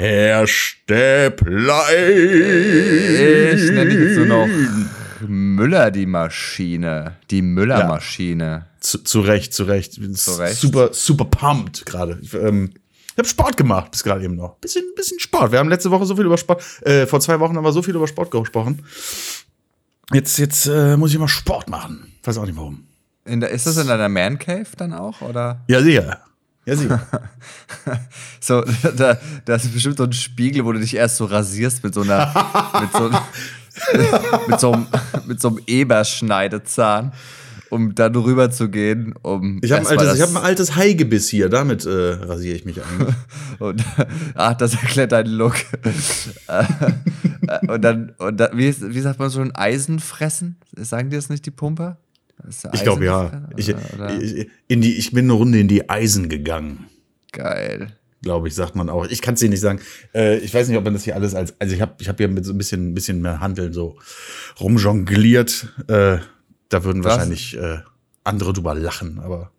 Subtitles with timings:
[0.00, 1.84] Herr Stäblein.
[3.54, 4.48] Ich nenne dich jetzt nur noch
[5.28, 7.16] Müller die Maschine.
[7.30, 8.64] Die Müller-Maschine.
[8.80, 9.92] Zu, zu Recht, zu Recht.
[9.92, 10.56] Zu Recht.
[10.56, 12.18] Super, super pumped gerade.
[12.22, 12.70] Ich, ähm,
[13.12, 14.56] ich habe Sport gemacht bis gerade eben noch.
[14.56, 15.52] Bisschen, bisschen Sport.
[15.52, 17.82] Wir haben letzte Woche so viel über Sport, äh, vor zwei Wochen haben wir so
[17.82, 18.82] viel über Sport gesprochen.
[20.14, 22.10] Jetzt, jetzt äh, muss ich mal Sport machen.
[22.24, 22.86] Weiß auch nicht warum.
[23.26, 25.20] In der, ist das in deiner Man Cave dann auch?
[25.20, 25.62] Oder?
[25.68, 26.22] Ja, sicher.
[26.70, 27.00] Ja, sicher.
[28.40, 28.64] So,
[28.96, 32.00] da, da ist bestimmt so ein Spiegel, wo du dich erst so rasierst mit so
[32.02, 32.32] einer,
[32.80, 33.10] mit so,
[34.48, 34.86] mit so einem,
[35.26, 37.12] mit so einem Eberschneidezahn,
[37.68, 39.60] um dann rüber zu gehen, um.
[39.62, 41.48] Ich habe ein, altes- ich hab ein altes Haigebiss hier.
[41.50, 43.14] Damit äh, rasiere ich mich eigentlich.
[43.58, 43.84] Und,
[44.34, 45.56] ach, das erklärt deinen Look.
[46.48, 46.64] Äh,
[47.46, 50.56] äh, und dann, und dann wie, wie sagt man so ein Eisen fressen?
[50.76, 51.98] Sagen die das nicht, die Pumper?
[52.72, 53.48] Ich glaube ja.
[53.56, 56.86] Ich, ich, in die, ich bin eine Runde in die Eisen gegangen.
[57.32, 57.92] Geil.
[58.22, 59.06] glaube ich, sagt man auch.
[59.06, 59.80] Ich kann es dir nicht sagen.
[60.14, 61.54] Äh, ich weiß nicht, ob man das hier alles als.
[61.58, 63.96] Also ich habe ich hab hier mit so ein bisschen, ein bisschen mehr Handeln so
[64.60, 65.68] rumjongliert.
[65.88, 66.18] Äh,
[66.68, 67.12] da würden Was?
[67.12, 67.78] wahrscheinlich äh,
[68.24, 69.50] andere drüber lachen, aber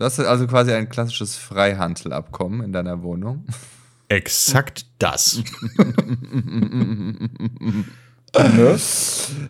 [0.00, 3.44] Du hast also quasi ein klassisches Freihandelabkommen in deiner Wohnung.
[4.08, 5.42] exakt das.
[8.34, 8.78] ne?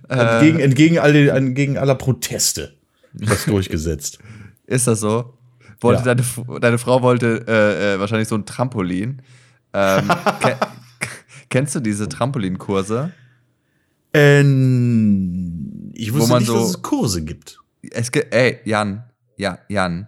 [0.09, 2.75] entgegen, entgegen, alle, entgegen aller Proteste
[3.13, 4.19] das durchgesetzt.
[4.67, 5.37] Ist das so?
[5.81, 6.15] Wollte Ja.
[6.15, 9.23] deine, deine Frau wollte äh, äh, wahrscheinlich so ein Trampolin.
[9.73, 10.09] Ähm,
[10.41, 10.57] ke
[11.49, 13.13] kennst du diese Trampolinkurse?
[14.13, 17.59] Ähm, ich Wo wusste man nicht, so- dass es Kurse gibt.
[17.91, 19.05] Es gibt, ey, Jan,
[19.37, 20.07] ja, Jan,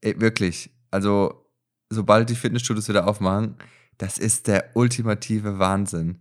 [0.00, 1.44] ey, wirklich, also,
[1.90, 3.54] sobald die Fitnessstudios wieder aufmachen,
[3.98, 6.18] das ist der ultimative Wahnsinn.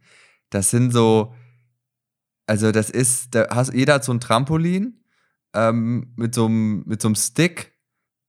[0.52, 1.34] Das sind so,
[2.46, 5.00] also, das ist, da hast, jeder hat so ein Trampolin
[5.58, 7.74] ähm, mit, so einem, mit so einem Stick,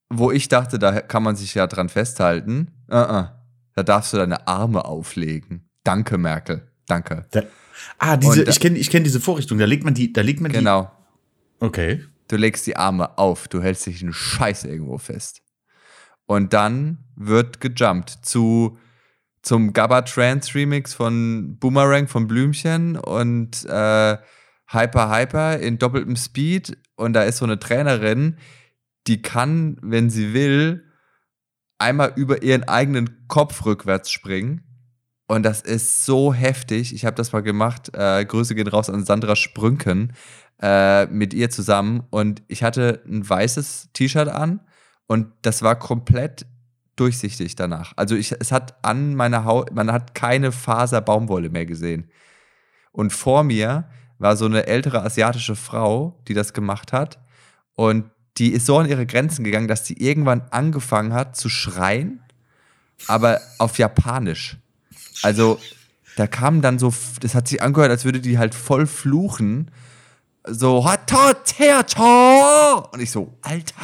[0.09, 2.71] wo ich dachte, da kann man sich ja dran festhalten.
[2.91, 3.31] Uh -uh.
[3.75, 5.69] Da darfst du deine Arme auflegen.
[5.85, 6.69] Danke, Merkel.
[6.87, 7.27] Danke.
[7.31, 7.43] Da,
[7.99, 9.59] ah, diese, Und ich kenne ich kenn diese Vorrichtung.
[9.59, 10.91] Da legt man die, da legt man Genau.
[11.61, 11.65] die.
[11.65, 12.05] Okay.
[12.29, 15.43] Du legst die Arme auf, du hältst dich einen Scheiß irgendwo fest.
[16.27, 18.79] Und dann wird gejumpt zu
[19.43, 24.19] zum Gabba Trance Remix von Boomerang von Blümchen und äh,
[24.69, 26.77] Hyper Hyper in doppeltem Speed.
[26.97, 28.37] Und da ist so eine Trainerin,
[29.07, 30.85] die kann, wenn sie will,
[31.79, 34.65] einmal über ihren eigenen Kopf rückwärts springen.
[35.27, 36.95] Und das ist so heftig.
[36.95, 37.91] Ich habe das mal gemacht.
[37.95, 40.15] Äh, Grüße gehen raus an Sandra Sprünken
[40.61, 42.05] äh, mit ihr zusammen.
[42.11, 44.61] Und ich hatte ein weißes T-Shirt an
[45.07, 46.47] und das war komplett
[46.97, 47.93] durchsichtig danach.
[47.97, 52.11] Also ich, es hat an meiner Haut, man hat keine Faser Baumwolle mehr gesehen.
[52.91, 57.19] Und vor mir war so eine ältere asiatische Frau, die das gemacht hat.
[57.75, 62.21] Und die ist so an ihre Grenzen gegangen, dass sie irgendwann angefangen hat zu schreien,
[63.07, 64.57] aber auf Japanisch.
[65.23, 65.59] Also
[66.17, 69.71] da kam dann so, das hat sich angehört, als würde die halt voll fluchen.
[70.45, 70.85] So,
[72.93, 73.75] und ich so, Alter.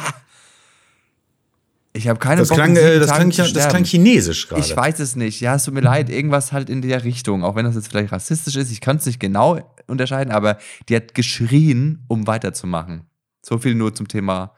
[1.95, 4.61] Ich habe keine Das Bock, klang, äh, das klang, das klang chinesisch gerade.
[4.61, 5.39] Ich weiß es nicht.
[5.39, 6.09] Ja, es tut mir leid.
[6.09, 7.43] Irgendwas halt in der Richtung.
[7.43, 8.69] Auch wenn das jetzt vielleicht rassistisch ist.
[8.69, 10.57] Ich kann es nicht genau unterscheiden, aber
[10.89, 13.05] die hat geschrien, um weiterzumachen.
[13.41, 14.53] So viel nur zum Thema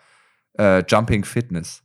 [0.58, 1.84] äh, Jumping Fitness.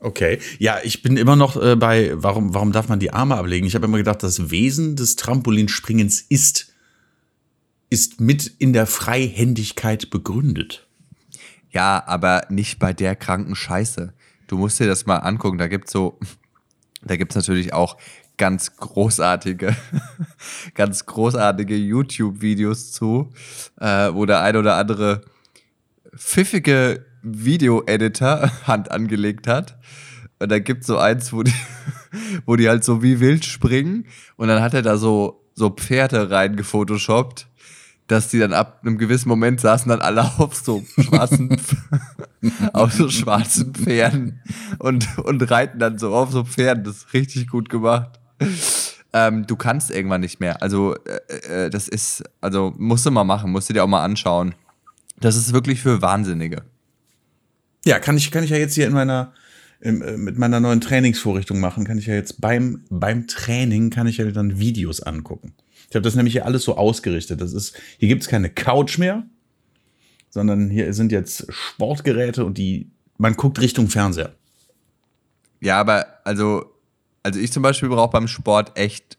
[0.00, 0.40] Okay.
[0.58, 3.66] Ja, ich bin immer noch äh, bei, warum, warum darf man die Arme ablegen?
[3.68, 6.72] Ich habe immer gedacht, das Wesen des Trampolinspringens ist,
[7.88, 10.88] ist mit in der Freihändigkeit begründet.
[11.70, 14.12] Ja, aber nicht bei der kranken Scheiße.
[14.50, 15.58] Du musst dir das mal angucken.
[15.58, 16.18] Da gibt's so,
[17.02, 17.96] da gibt's natürlich auch
[18.36, 19.76] ganz großartige,
[20.74, 23.32] ganz großartige YouTube-Videos zu,
[23.78, 25.20] äh, wo der ein oder andere
[26.16, 29.78] pfiffige Video-Editor Hand angelegt hat.
[30.40, 31.54] Und da gibt's so eins, wo die,
[32.44, 34.06] wo die halt so wie wild springen.
[34.34, 37.46] Und dann hat er da so, so Pferde reingefotoshoppt,
[38.10, 41.56] dass die dann ab einem gewissen Moment saßen dann alle auf so schwarzen,
[42.72, 44.40] auf so schwarzen Pferden
[44.78, 46.84] und, und reiten dann so auf so Pferden.
[46.84, 48.18] Das ist richtig gut gemacht.
[49.12, 50.60] Ähm, du kannst irgendwann nicht mehr.
[50.60, 54.04] Also, äh, äh, das ist, also musst du mal machen, musst du dir auch mal
[54.04, 54.54] anschauen.
[55.20, 56.62] Das ist wirklich für Wahnsinnige.
[57.84, 59.32] Ja, kann ich, kann ich ja jetzt hier in meiner,
[59.80, 64.06] im, äh, mit meiner neuen Trainingsvorrichtung machen, kann ich ja jetzt beim, beim Training kann
[64.06, 65.54] ich ja dann Videos angucken.
[65.90, 67.40] Ich habe das nämlich hier alles so ausgerichtet.
[67.40, 69.24] Das ist, hier gibt's keine Couch mehr,
[70.30, 74.36] sondern hier sind jetzt Sportgeräte und die, man guckt Richtung Fernseher.
[75.60, 76.72] Ja, aber also,
[77.24, 79.18] also ich zum Beispiel brauche beim Sport echt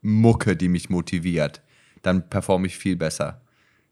[0.00, 1.62] Mucke, die mich motiviert.
[2.02, 3.40] Dann performe ich viel besser.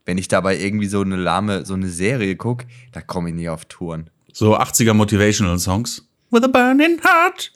[0.05, 3.49] Wenn ich dabei irgendwie so eine lahme, so eine Serie gucke, da komme ich nie
[3.49, 4.11] auf Touren.
[4.32, 6.09] So 80er Motivational Songs.
[6.31, 7.52] With a burning heart.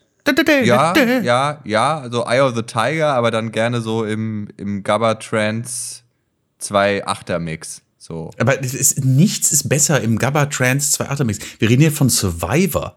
[0.67, 5.15] Ja, ja, ja, also Eye of the Tiger, aber dann gerne so im, im Gabba
[5.15, 6.03] Trance
[6.59, 7.83] 2 8er Mix.
[7.99, 8.31] So.
[8.39, 11.39] Aber ist, nichts ist besser im Gabba Trance 2 8er Mix.
[11.59, 12.97] Wir reden hier von Survivor.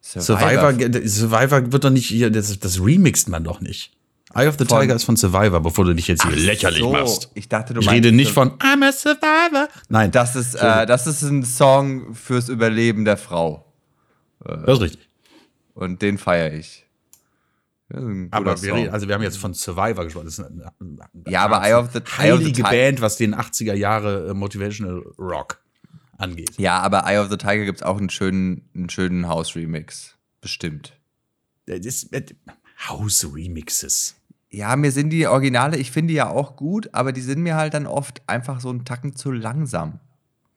[0.00, 3.92] Survivor, Survivor, Survivor wird doch nicht hier, das, das remixt man doch nicht.
[4.34, 6.92] Eye of the von, Tiger ist von Survivor, bevor du dich jetzt hier lächerlich so.
[6.92, 7.30] machst.
[7.34, 9.68] Ich dachte, du Ich rede nicht von I'm a Survivor.
[9.88, 10.12] Nein.
[10.12, 13.66] Das ist, äh, das ist ein Song fürs Überleben der Frau.
[14.44, 15.09] Das ist richtig.
[15.80, 16.86] Und den feiere ich.
[18.30, 20.26] Aber wir reden, also wir haben jetzt von Survivor gesprochen.
[20.26, 24.28] Das ist eine, eine ja, aber Eye of the heilige Band, was den 80er Jahre
[24.28, 25.60] äh, Motivational Rock
[26.18, 26.52] angeht.
[26.58, 30.16] Ja, aber Eye of the Tiger gibt es auch einen schönen, einen schönen House-Remix.
[30.40, 30.92] Bestimmt.
[32.88, 34.16] House-Remixes.
[34.50, 37.56] Ja, mir sind die Originale, ich finde die ja auch gut, aber die sind mir
[37.56, 39.98] halt dann oft einfach so einen Tacken zu langsam.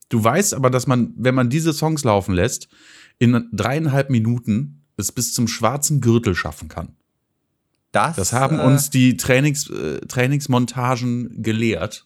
[0.10, 2.68] Du weißt aber, dass man, wenn man diese Songs laufen lässt,
[3.20, 6.96] in dreieinhalb Minuten es bis zum schwarzen Gürtel schaffen kann.
[7.92, 12.06] Das, das haben äh, uns die Trainings, äh, Trainingsmontagen gelehrt.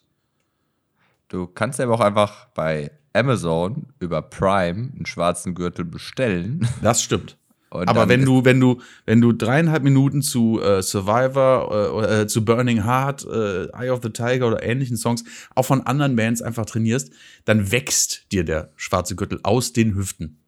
[1.28, 6.68] Du kannst aber auch einfach bei Amazon über Prime einen schwarzen Gürtel bestellen.
[6.82, 7.36] Das stimmt.
[7.70, 12.26] Und Aber wenn du, wenn du, wenn du dreieinhalb Minuten zu äh, Survivor, äh, äh,
[12.26, 15.22] zu Burning Heart, äh, Eye of the Tiger oder ähnlichen Songs
[15.54, 17.12] auch von anderen Bands einfach trainierst,
[17.44, 20.38] dann wächst dir der schwarze Gürtel aus den Hüften.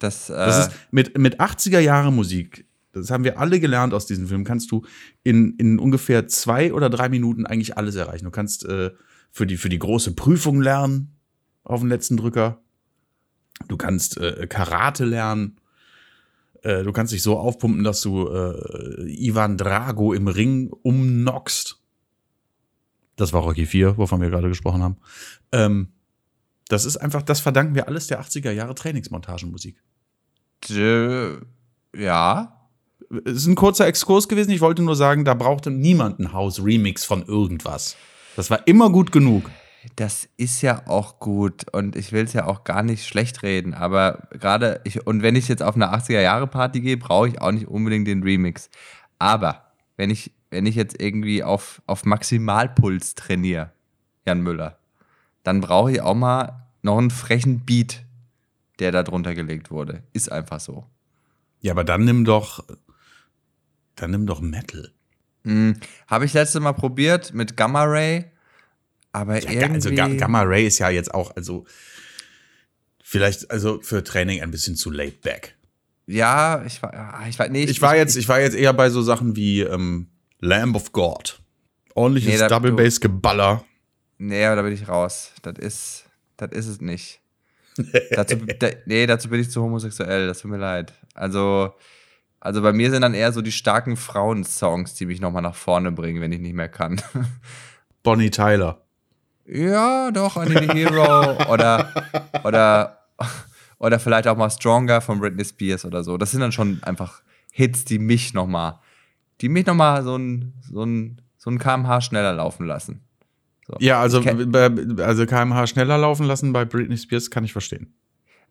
[0.00, 4.06] Das, äh das ist mit, mit 80er Jahre Musik, das haben wir alle gelernt aus
[4.06, 4.82] diesem Film, kannst du
[5.22, 8.24] in, in ungefähr zwei oder drei Minuten eigentlich alles erreichen.
[8.24, 8.90] Du kannst äh,
[9.30, 11.14] für, die, für die große Prüfung lernen
[11.62, 12.60] auf den letzten Drücker.
[13.68, 15.60] Du kannst äh, Karate lernen
[16.62, 21.80] äh, du kannst dich so aufpumpen, dass du äh, Ivan Drago im Ring umnockst.
[23.16, 24.96] Das war Rocky 4, wovon wir gerade gesprochen haben.
[25.52, 25.92] Ähm,
[26.68, 29.82] das ist einfach, das verdanken wir alles der 80er Jahre Trainingsmontagenmusik.
[30.68, 32.56] Ja.
[33.24, 34.52] Es ist ein kurzer Exkurs gewesen.
[34.52, 37.96] Ich wollte nur sagen, da brauchte niemand ein House-Remix von irgendwas.
[38.36, 39.50] Das war immer gut genug
[39.96, 43.72] das ist ja auch gut und ich will es ja auch gar nicht schlecht reden,
[43.74, 47.68] aber gerade ich, und wenn ich jetzt auf eine 80er-Jahre-Party gehe, brauche ich auch nicht
[47.68, 48.68] unbedingt den Remix.
[49.18, 53.72] Aber wenn ich, wenn ich jetzt irgendwie auf, auf Maximalpuls trainiere,
[54.26, 54.78] Jan Müller,
[55.42, 58.04] dann brauche ich auch mal noch einen frechen Beat,
[58.80, 60.02] der da drunter gelegt wurde.
[60.12, 60.86] Ist einfach so.
[61.60, 62.64] Ja, aber dann nimm doch,
[63.96, 64.90] dann nimm doch Metal.
[65.44, 68.30] Hm, Habe ich letztes Mal probiert mit Gamma Ray
[69.12, 70.00] aber ja, also irgendwie.
[70.00, 71.66] Also Gamma Ray ist ja jetzt auch, also
[73.02, 75.56] vielleicht, also für Training ein bisschen zu laid back.
[76.06, 78.90] Ja, ich war, ich war, nee, ich, ich war jetzt, ich war jetzt eher bei
[78.90, 80.08] so Sachen wie ähm,
[80.40, 81.40] Lamb of God.
[81.94, 83.64] Ordentliches nee, Double Bass Geballer.
[84.18, 85.32] Nee, aber da bin ich raus.
[85.42, 86.04] Das ist,
[86.36, 87.19] das ist es nicht.
[88.10, 90.26] Dazu, da, nee, dazu bin ich zu homosexuell.
[90.26, 90.92] Das tut mir leid.
[91.14, 91.74] Also,
[92.40, 95.92] also bei mir sind dann eher so die starken Frauensongs, die mich nochmal nach vorne
[95.92, 97.00] bringen, wenn ich nicht mehr kann.
[98.02, 98.82] Bonnie Tyler.
[99.46, 101.92] Ja, doch, I Need a Hero oder,
[102.44, 102.98] oder,
[103.78, 106.16] oder vielleicht auch mal Stronger von Britney Spears oder so.
[106.16, 108.78] Das sind dann schon einfach Hits, die mich nochmal,
[109.40, 113.02] die mich nochmal so ein, so ein, so ein kmh schneller laufen lassen.
[113.70, 113.76] So.
[113.78, 117.94] Ja, also, also kmh schneller laufen lassen bei Britney Spears kann ich verstehen.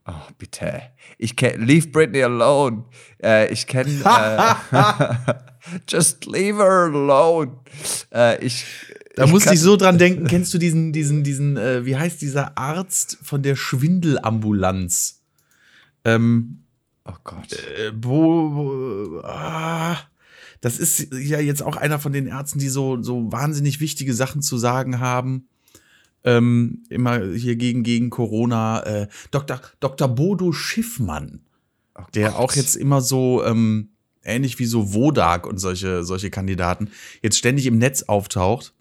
[0.06, 0.82] Oh, bitte.
[1.18, 2.86] Ich kenn, leave Britney alone.
[3.22, 3.90] Äh, ich kenne.
[4.72, 5.34] Äh,
[5.90, 7.58] just leave her alone.
[8.14, 8.66] Äh, ich
[9.16, 12.22] da ich musste ich so dran denken, kennst du diesen, diesen, diesen, äh, wie heißt
[12.22, 15.22] dieser Arzt von der Schwindelambulanz?
[16.06, 16.64] Ähm,
[17.06, 17.52] oh Gott.
[17.52, 19.98] Äh, wo, wo ah,
[20.62, 24.42] das ist ja jetzt auch einer von den Ärzten, die so, so wahnsinnig wichtige Sachen
[24.42, 25.48] zu sagen haben.
[26.24, 28.82] Ähm, immer hier gegen, gegen Corona.
[28.84, 29.62] Äh, Dr.
[29.80, 30.08] Dr.
[30.10, 31.42] Bodo Schiffmann,
[31.96, 33.90] oh der auch jetzt immer so, ähm,
[34.24, 36.90] ähnlich wie so Wodak und solche, solche Kandidaten,
[37.22, 38.74] jetzt ständig im Netz auftaucht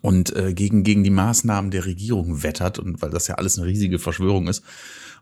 [0.00, 3.68] und äh, gegen, gegen die Maßnahmen der Regierung wettert und weil das ja alles eine
[3.68, 4.62] riesige Verschwörung ist.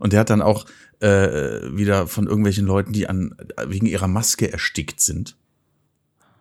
[0.02, 0.66] Und der hat dann auch
[0.98, 5.36] äh, wieder von irgendwelchen Leuten, die an wegen ihrer Maske erstickt sind,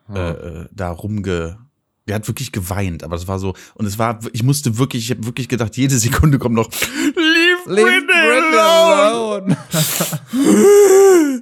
[0.09, 0.15] oh.
[0.15, 1.59] äh, da rumge.
[2.07, 5.11] Der hat wirklich geweint, aber es war so und es war, ich musste wirklich, ich
[5.15, 9.57] habe wirklich gedacht, jede Sekunde kommt noch Leave, Leave Britney alone.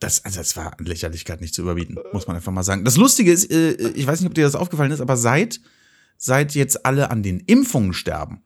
[0.00, 2.84] Das, also das war an Lächerlichkeit nicht zu überbieten, muss man einfach mal sagen.
[2.84, 5.60] Das Lustige ist, äh, ich weiß nicht, ob dir das aufgefallen ist, aber seit
[6.16, 8.42] seit jetzt alle an den Impfungen sterben,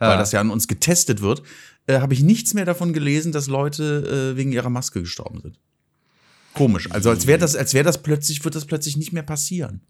[0.00, 0.08] ja.
[0.08, 1.42] weil das ja an uns getestet wird,
[1.90, 5.58] äh, habe ich nichts mehr davon gelesen, dass Leute äh, wegen ihrer Maske gestorben sind.
[6.54, 6.90] Komisch.
[6.90, 9.80] Also als wäre das, als wäre das plötzlich, wird das plötzlich nicht mehr passieren.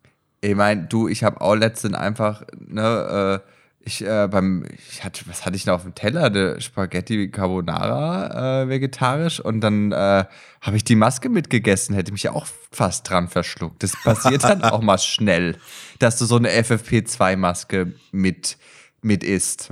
[0.40, 3.42] Ich meine, du, ich habe auch letztens einfach ne,
[3.82, 6.24] Ich, äh, beim, ich hatte, was hatte ich noch auf dem Teller?
[6.24, 10.24] Eine Spaghetti Carbonara äh, vegetarisch und dann äh,
[10.60, 13.82] habe ich die Maske mitgegessen, hätte mich ja auch fast dran verschluckt.
[13.82, 15.56] Das passiert dann auch mal schnell,
[15.98, 18.58] dass du so eine FFP2-Maske mit,
[19.00, 19.70] mit isst.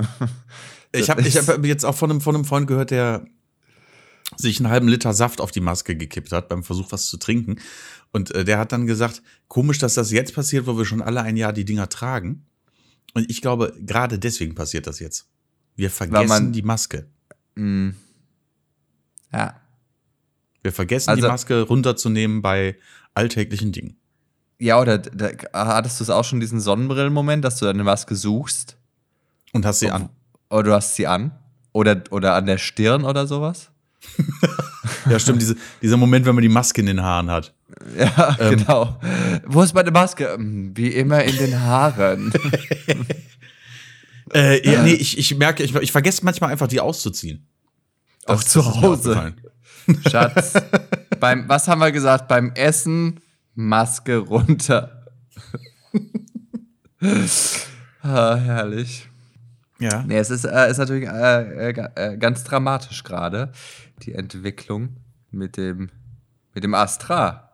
[0.93, 3.27] Ich habe ich hab jetzt auch von einem, von einem Freund gehört, der
[4.37, 7.57] sich einen halben Liter Saft auf die Maske gekippt hat beim Versuch, was zu trinken.
[8.13, 11.23] Und äh, der hat dann gesagt, komisch, dass das jetzt passiert, wo wir schon alle
[11.23, 12.47] ein Jahr die Dinger tragen.
[13.15, 15.29] Und ich glaube, gerade deswegen passiert das jetzt.
[15.77, 17.07] Wir vergessen man- die Maske.
[17.55, 17.91] Mm.
[19.33, 19.61] Ja.
[20.63, 22.77] Wir vergessen Also- die Maske runterzunehmen bei
[23.15, 23.97] alltäglichen Dingen.
[24.61, 28.77] Ja, oder da, hattest du es auch schon diesen Sonnenbrillen-Moment, dass du deine Maske suchst?
[29.53, 30.11] Und hast sie an.
[30.51, 31.33] Oder du hast sie an?
[31.73, 33.71] Oder, oder an der Stirn oder sowas?
[35.11, 37.55] Ja, stimmt, diese, dieser Moment, wenn man die Maske in den Haaren hat.
[37.97, 38.57] Ja, Ähm.
[38.59, 39.01] genau.
[39.47, 40.35] Wo ist meine Maske?
[40.35, 42.33] Hm, Wie immer in den Haaren.
[44.35, 47.47] Äh, ja, nee, ich, ich merke, ich, ich vergesse manchmal einfach, die auszuziehen.
[48.27, 49.33] Auch zu Hause.
[50.11, 50.53] Schatz,
[51.19, 52.29] beim, was haben wir gesagt?
[52.29, 53.21] Beim Essen
[53.55, 55.07] Maske runter.
[58.03, 59.09] ah, herrlich.
[59.81, 60.05] Ja.
[60.07, 63.53] Nee, es ist, äh, ist natürlich äh, äh, äh, ganz dramatisch gerade,
[64.03, 64.97] die Entwicklung
[65.31, 65.91] mit dem,
[66.55, 67.45] mit dem Astra.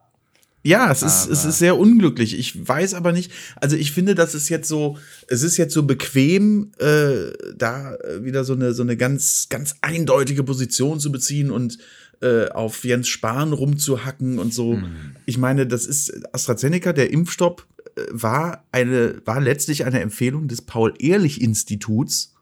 [0.66, 2.38] Ja, es ist, es ist sehr unglücklich.
[2.38, 4.96] Ich weiß aber nicht, also ich finde, das ist jetzt so,
[5.28, 9.76] es ist jetzt so bequem, äh, da äh, wieder so eine, so eine ganz, ganz
[9.82, 11.76] eindeutige Position zu beziehen und
[12.22, 14.78] äh, auf Jens Spahn rumzuhacken und so.
[15.26, 17.66] Ich meine, das ist AstraZeneca, der Impfstopp
[18.10, 22.34] war eine, war letztlich eine Empfehlung des Paul-Ehrlich-Instituts.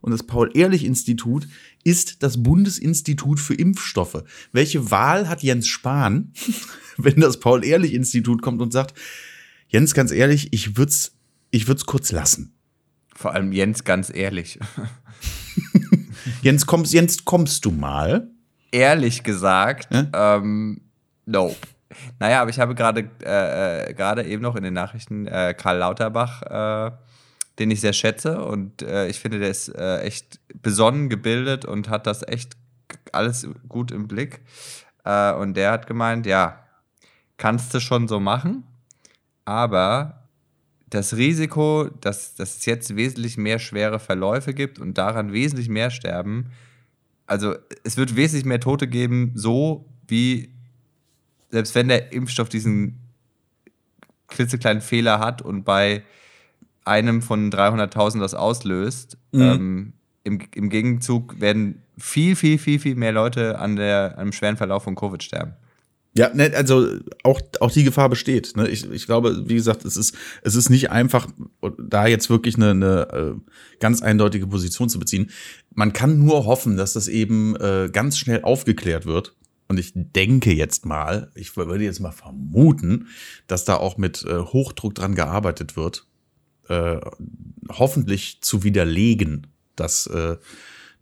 [0.00, 1.46] Und das Paul-Ehrlich-Institut
[1.84, 4.24] ist das Bundesinstitut für Impfstoffe.
[4.52, 6.32] Welche Wahl hat Jens Spahn,
[6.96, 8.98] wenn das Paul-Ehrlich-Institut kommt und sagt,
[9.68, 11.12] Jens, ganz ehrlich, ich würd's,
[11.50, 12.54] ich würd's kurz lassen.
[13.14, 14.58] Vor allem Jens, ganz ehrlich.
[16.42, 18.30] Jens, kommst, Jens, kommst du mal?
[18.72, 20.36] Ehrlich gesagt, Ja?
[20.36, 20.80] ähm,
[21.26, 21.56] nope.
[22.18, 25.78] Naja, aber ich habe gerade äh, äh, gerade eben noch in den Nachrichten äh, Karl
[25.78, 26.92] Lauterbach, äh,
[27.58, 31.88] den ich sehr schätze und äh, ich finde, der ist äh, echt besonnen gebildet und
[31.88, 32.56] hat das echt
[33.12, 34.40] alles gut im Blick.
[35.02, 36.62] Und der hat gemeint, ja,
[37.38, 38.64] kannst du schon so machen,
[39.46, 40.24] aber
[40.90, 45.90] das Risiko, dass, dass es jetzt wesentlich mehr schwere Verläufe gibt und daran wesentlich mehr
[45.90, 46.50] sterben,
[47.26, 47.54] also
[47.84, 50.52] es wird wesentlich mehr Tote geben, so wie
[51.50, 52.98] selbst wenn der Impfstoff diesen
[54.28, 56.02] klitzekleinen Fehler hat und bei
[56.84, 59.40] einem von 300.000 das auslöst, Mhm.
[59.40, 59.92] ähm,
[60.24, 64.84] im, im Gegenzug werden viel, viel, viel, viel mehr Leute an, der, einem schweren Verlauf
[64.84, 65.54] von Covid sterben.
[66.16, 68.56] Ja, ne, also auch, auch die Gefahr besteht.
[68.56, 68.66] Ne?
[68.68, 71.28] Ich, ich glaube, wie gesagt, es ist, es ist nicht einfach,
[71.78, 73.34] da jetzt wirklich eine, eine äh,
[73.78, 75.30] ganz eindeutige Position zu beziehen.
[75.72, 79.36] Man kann nur hoffen, dass das eben äh, ganz schnell aufgeklärt wird.
[79.70, 83.06] Und ich denke jetzt mal, ich würde jetzt mal vermuten,
[83.46, 86.08] dass da auch mit äh, Hochdruck dran gearbeitet wird,
[86.68, 87.00] äh,
[87.68, 89.46] hoffentlich zu widerlegen,
[89.76, 90.38] dass äh,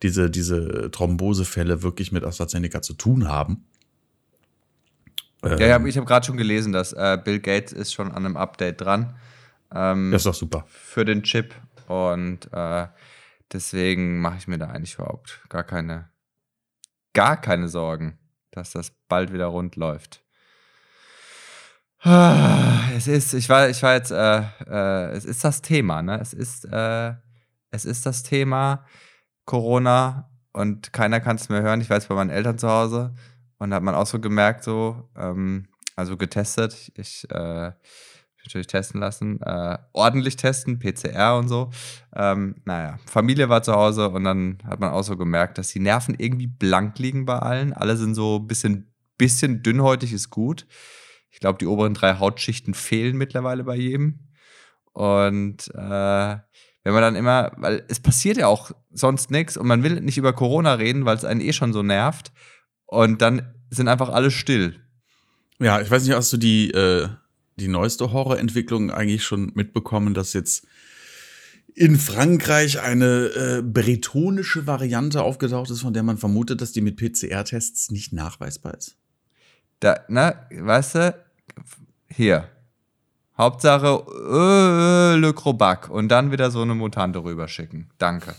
[0.03, 3.65] diese, diese Thrombosefälle wirklich mit AstraZeneca zu tun haben.
[5.43, 8.37] Ja, ja, ich habe gerade schon gelesen, dass äh, Bill Gates ist schon an einem
[8.37, 9.17] Update dran
[9.75, 10.67] ähm, Das ist doch super.
[10.69, 11.55] für den Chip
[11.87, 12.87] und äh,
[13.51, 16.11] deswegen mache ich mir da eigentlich überhaupt gar keine,
[17.15, 18.19] gar keine Sorgen,
[18.59, 20.23] dass das bald wieder rund läuft.
[22.01, 26.19] Ah, Es ist, ich war, ich war jetzt, äh, äh, es ist das Thema, ne?
[26.21, 27.15] Es ist, äh,
[27.71, 28.85] es ist das Thema
[29.45, 31.81] Corona und keiner kann es mehr hören.
[31.81, 33.15] Ich weiß bei meinen Eltern zu Hause
[33.59, 36.93] und da hat man auch so gemerkt, so, ähm, also getestet.
[36.97, 37.73] Ich, äh,
[38.49, 41.71] natürlich testen lassen, äh, ordentlich testen, PCR und so.
[42.15, 45.81] Ähm, naja, Familie war zu Hause und dann hat man auch so gemerkt, dass die
[45.81, 47.73] Nerven irgendwie blank liegen bei allen.
[47.73, 50.67] Alle sind so ein bisschen, bisschen dünnhäutig, ist gut.
[51.31, 54.21] Ich glaube, die oberen drei Hautschichten fehlen mittlerweile bei jedem.
[54.93, 56.37] Und äh,
[56.85, 60.17] wenn man dann immer, weil es passiert ja auch sonst nichts und man will nicht
[60.17, 62.33] über Corona reden, weil es einen eh schon so nervt.
[62.87, 64.81] Und dann sind einfach alle still.
[65.61, 67.09] Ja, ich weiß nicht, hast du die, äh,
[67.59, 70.67] die neueste Horrorentwicklung eigentlich schon mitbekommen, dass jetzt
[71.75, 76.97] in Frankreich eine äh, bretonische Variante aufgetaucht ist, von der man vermutet, dass die mit
[76.97, 78.97] PCR-Tests nicht nachweisbar ist?
[79.81, 81.25] Da, na, weißt du,
[82.09, 82.49] hier.
[83.37, 87.91] Hauptsache äh, Le Crobac und dann wieder so eine Mutante rüberschicken.
[87.99, 88.35] Danke.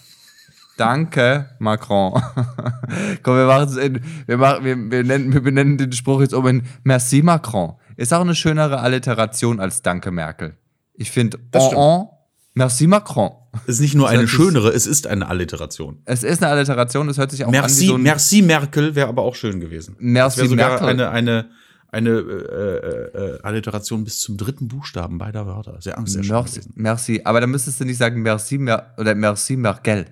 [0.79, 2.13] Danke, Macron.
[3.23, 6.33] Komm, wir machen es in, wir, machen, wir, wir, nennen, wir benennen den Spruch jetzt
[6.33, 7.73] um in Merci Macron.
[7.97, 10.55] Ist auch eine schönere Alliteration als Danke Merkel.
[10.93, 12.09] Ich finde, Das oh, oh,
[12.53, 13.31] Merci Macron.
[13.67, 16.01] Es ist nicht nur Das eine schönere, es ist eine Alliteration.
[16.05, 18.95] Es ist eine Alliteration, es hört sich auch an wie Merci, so ein Merci Merkel
[18.95, 19.97] wäre aber auch schön gewesen.
[19.99, 20.87] Merci wäre sogar Merkel.
[20.87, 21.49] eine, eine,
[21.89, 25.81] eine äh, äh, Alliteration bis zum dritten Buchstaben beider Wörter.
[25.81, 27.21] Sehr, schön Merci, merci.
[27.25, 30.05] Aber dann müsstest du nicht sagen Merci Mer oder Merci Merkel.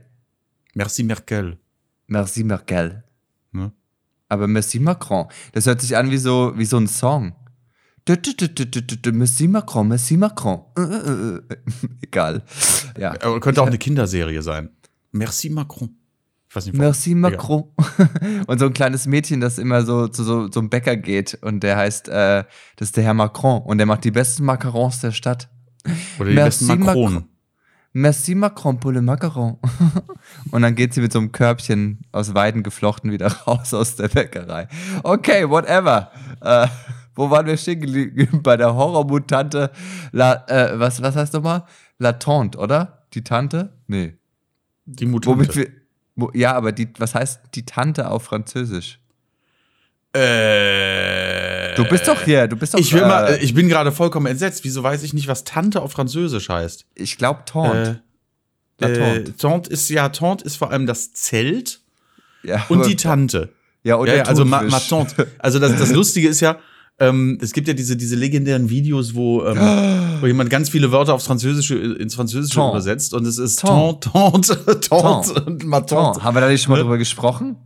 [0.77, 1.57] Merci Merkel.
[2.05, 3.03] Merci Merkel.
[3.51, 3.71] Ne?
[4.29, 5.25] Aber Merci Macron.
[5.53, 7.33] Das hört sich an wie so, wie so ein Song.
[9.11, 10.61] Merci Macron, Merci Macron.
[10.77, 11.41] Äh, äh, äh.
[12.03, 12.43] Egal.
[12.95, 13.15] Ja.
[13.21, 14.69] Aber könnte auch eine Kinderserie sein.
[15.11, 15.95] Merci Macron.
[16.47, 16.77] Ich weiß nicht.
[16.77, 17.73] Merci Macron.
[18.47, 21.63] Und so ein kleines Mädchen, das immer so zu so, so einem Bäcker geht und
[21.63, 22.43] der heißt, äh,
[22.75, 25.49] das ist der Herr Macron und der macht die besten Macarons der Stadt.
[26.19, 27.13] Oder die Merci besten Macron.
[27.13, 27.36] Macron.
[27.97, 29.57] Merci Macron pour le Macaron.
[30.51, 34.07] und dann geht sie mit so einem Körbchen aus Weiden geflochten wieder raus aus der
[34.07, 34.67] Bäckerei.
[35.01, 36.11] Okay, whatever.
[36.41, 36.67] Äh,
[37.15, 38.39] wo waren wir stehen geblieben?
[38.43, 39.71] Bei der Horrormutante
[40.11, 41.63] La, äh, was, was heißt nochmal?
[41.97, 43.07] La Tante, oder?
[43.15, 43.73] Die Tante?
[43.87, 44.15] Nee.
[44.85, 45.35] Die Mutante.
[45.35, 45.67] Womit wir,
[46.15, 48.99] wo, ja, aber die, was heißt die Tante auf Französisch?
[50.17, 51.46] äh,
[51.83, 54.25] Du bist doch hier, du bist doch Ich, will äh, mal, ich bin gerade vollkommen
[54.27, 54.63] entsetzt.
[54.63, 56.85] Wieso weiß ich nicht, was Tante auf Französisch heißt?
[56.95, 58.01] ich glaube Tante.
[58.81, 58.85] Äh,
[59.17, 59.71] äh, Tante.
[59.71, 61.81] Ist ja Tante ist vor allem das Zelt
[62.43, 63.49] ja, und die Tante.
[63.83, 65.27] ja, und ja, also ma, ma Tante.
[65.39, 66.57] Also das, das Lustige ist ja,
[66.99, 69.57] ähm, es gibt ja diese, diese legendären Videos, wo, ähm,
[70.21, 72.71] wo jemand ganz viele Wörter aufs Französische ins Französische Tante.
[72.77, 74.09] übersetzt und es ist Tante.
[74.11, 76.23] Tante, und ma Oh, Tante.
[76.23, 76.83] haben wir da nicht schon mal Ne?
[76.83, 77.57] drüber gesprochen?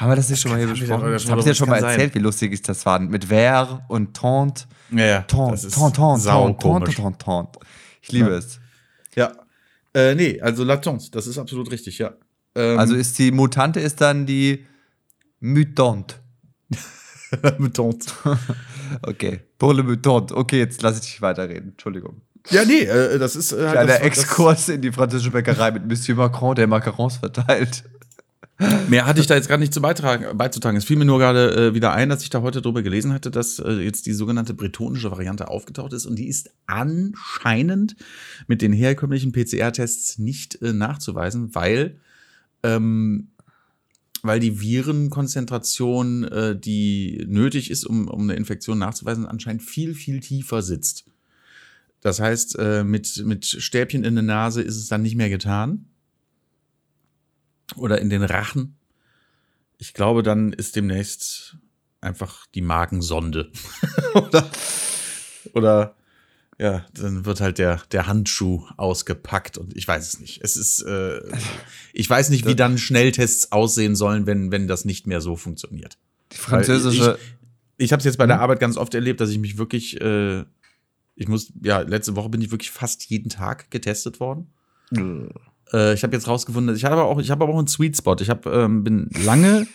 [0.00, 0.88] Haben wir das nicht schon mal hier besprochen?
[0.88, 2.98] schon habe ich drüber- ja schon mal erzählt, wie lustig ich das war.
[2.98, 4.64] Mit Ver und Tante.
[4.92, 6.96] Ja, ja, Tante, sau Tante, Tante, komisch.
[6.96, 7.58] Tante, Tante.
[8.00, 8.36] Ich liebe Ja.
[8.36, 8.58] es.
[9.14, 9.32] Ja.
[9.92, 12.14] Äh, nee, also La Tante, das ist absolut richtig, ja.
[12.54, 14.64] Ähm, Also ist die Mutante ist dann die
[15.40, 16.16] Mutante.
[17.58, 18.06] mit Tante.
[19.02, 19.40] Okay.
[19.56, 20.36] Pour le Mutante.
[20.36, 21.70] Okay, jetzt lasse ich dich weiterreden.
[21.72, 22.22] Entschuldigung.
[22.50, 26.56] Ja, nee, äh, das ist äh, Kleiner Exkurs in die französische Bäckerei mit Monsieur Macron,
[26.56, 27.84] der Macarons verteilt.
[28.88, 30.76] Mehr hatte ich da jetzt gerade nicht zu beitragen, beizutragen.
[30.76, 33.30] Es fiel mir nur gerade äh, wieder ein, dass ich da heute drüber gelesen hatte,
[33.30, 37.96] dass äh, jetzt die sogenannte bretonische Variante aufgetaucht ist und die ist anscheinend
[38.48, 42.00] mit den herkömmlichen PCR-Tests nicht äh, nachzuweisen, weil,
[42.62, 43.28] ähm,
[44.22, 50.20] weil die Virenkonzentration, äh, die nötig ist, um, um eine Infektion nachzuweisen, anscheinend viel, viel
[50.20, 51.06] tiefer sitzt.
[52.02, 55.86] Das heißt, äh, mit, mit Stäbchen in der Nase ist es dann nicht mehr getan
[57.76, 58.76] oder in den Rachen.
[59.78, 61.56] Ich glaube, dann ist demnächst
[62.00, 63.50] einfach die Magensonde.
[64.14, 64.50] oder,
[65.54, 65.96] oder
[66.58, 70.42] ja, dann wird halt der, der Handschuh ausgepackt und ich weiß es nicht.
[70.42, 71.20] Es ist, äh,
[71.94, 75.96] ich weiß nicht, wie dann Schnelltests aussehen sollen, wenn, wenn das nicht mehr so funktioniert.
[76.32, 77.18] Die französische.
[77.78, 78.42] Ich habe es jetzt bei der Mhm.
[78.42, 80.44] Arbeit ganz oft erlebt, dass ich mich wirklich, äh,
[81.14, 84.52] ich muss, ja, letzte Woche bin ich wirklich fast jeden Tag getestet worden.
[85.72, 87.96] Äh, ich habe jetzt rausgefunden, ich habe aber auch, ich habe aber auch einen Sweet
[87.96, 88.16] Spot.
[88.20, 89.66] Ich habe ähm, bin lange,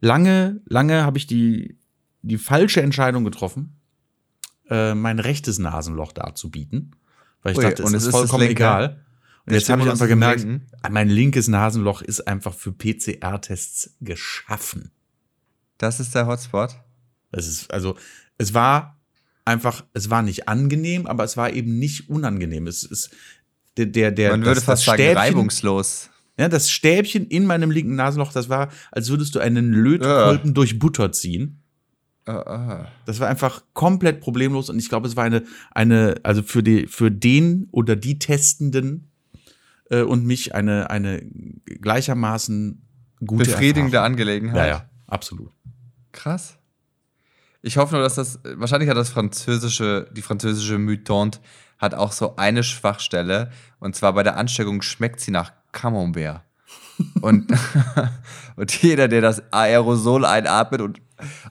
[0.00, 1.78] lange, lange habe ich die
[2.22, 3.76] die falsche Entscheidung getroffen,
[4.70, 6.96] äh, mein rechtes Nasenloch darzubieten,
[7.42, 9.04] weil ich Ui, dachte, es und ist es ist vollkommen egal.
[9.46, 10.66] Und jetzt habe ich einfach gemerkt, Linken.
[10.90, 14.90] mein linkes Nasenloch ist einfach für PCR-Tests geschaffen.
[15.76, 16.76] Das ist der Hotspot.
[17.30, 17.96] Es ist, also,
[18.38, 18.98] es war
[19.44, 22.66] einfach, es war nicht angenehm, aber es war eben nicht unangenehm.
[22.66, 23.10] Es ist
[23.76, 26.10] der, der, der Man würde das, fast das sagen, Stäbchen, reibungslos.
[26.38, 30.78] Ja, das Stäbchen in meinem linken Nasenloch, das war, als würdest du einen Lötkolben durch
[30.78, 31.62] Butter ziehen.
[32.26, 32.84] Äh, äh.
[33.06, 36.86] Das war einfach komplett problemlos und ich glaube, es war eine, eine, also für die,
[36.86, 39.10] für den oder die Testenden
[39.90, 41.22] äh, und mich eine, eine
[41.64, 42.82] gleichermaßen
[43.24, 44.12] gute Befriedigende Erfahrung.
[44.12, 44.56] Angelegenheit.
[44.56, 45.52] Ja, ja, absolut.
[46.12, 46.58] Krass.
[47.62, 51.40] Ich hoffe nur, dass das, wahrscheinlich hat das französische, die französische Mutante
[51.84, 56.42] hat auch so eine Schwachstelle und zwar bei der Ansteckung schmeckt sie nach Camembert.
[57.20, 57.52] Und,
[58.56, 61.00] und jeder, der das Aerosol einatmet und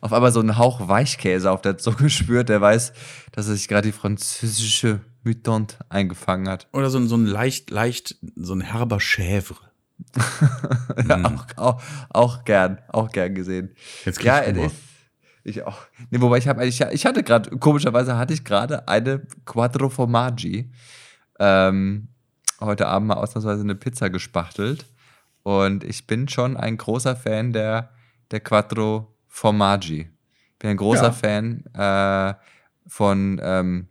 [0.01, 2.93] auf einmal so einen Hauch Weichkäse auf der Zunge spürt, der weiß,
[3.31, 6.67] dass er sich gerade die französische Mutante eingefangen hat.
[6.73, 9.55] Oder so, ein- so ein leicht, leicht, so ein herber Chèvre.
[11.07, 13.75] Ja, auch, auch, auch gern, auch gern gesehen.
[14.05, 14.75] Jetzt ja, es ist,
[15.43, 15.81] ich auch.
[16.09, 20.71] Nee, wobei ich habe, ich, ich hatte gerade, komischerweise hatte ich gerade eine Quattro Formaggi.
[21.39, 22.07] Ähm,
[22.61, 24.85] heute Abend mal ausnahmsweise eine Pizza gespachtelt.
[25.43, 27.91] Und ich bin schon ein großer Fan der,
[28.31, 30.09] der Quattro Formaggi.
[30.59, 31.11] Bin ein großer Ja.
[31.11, 32.33] Fan äh,
[32.87, 33.87] von ähm,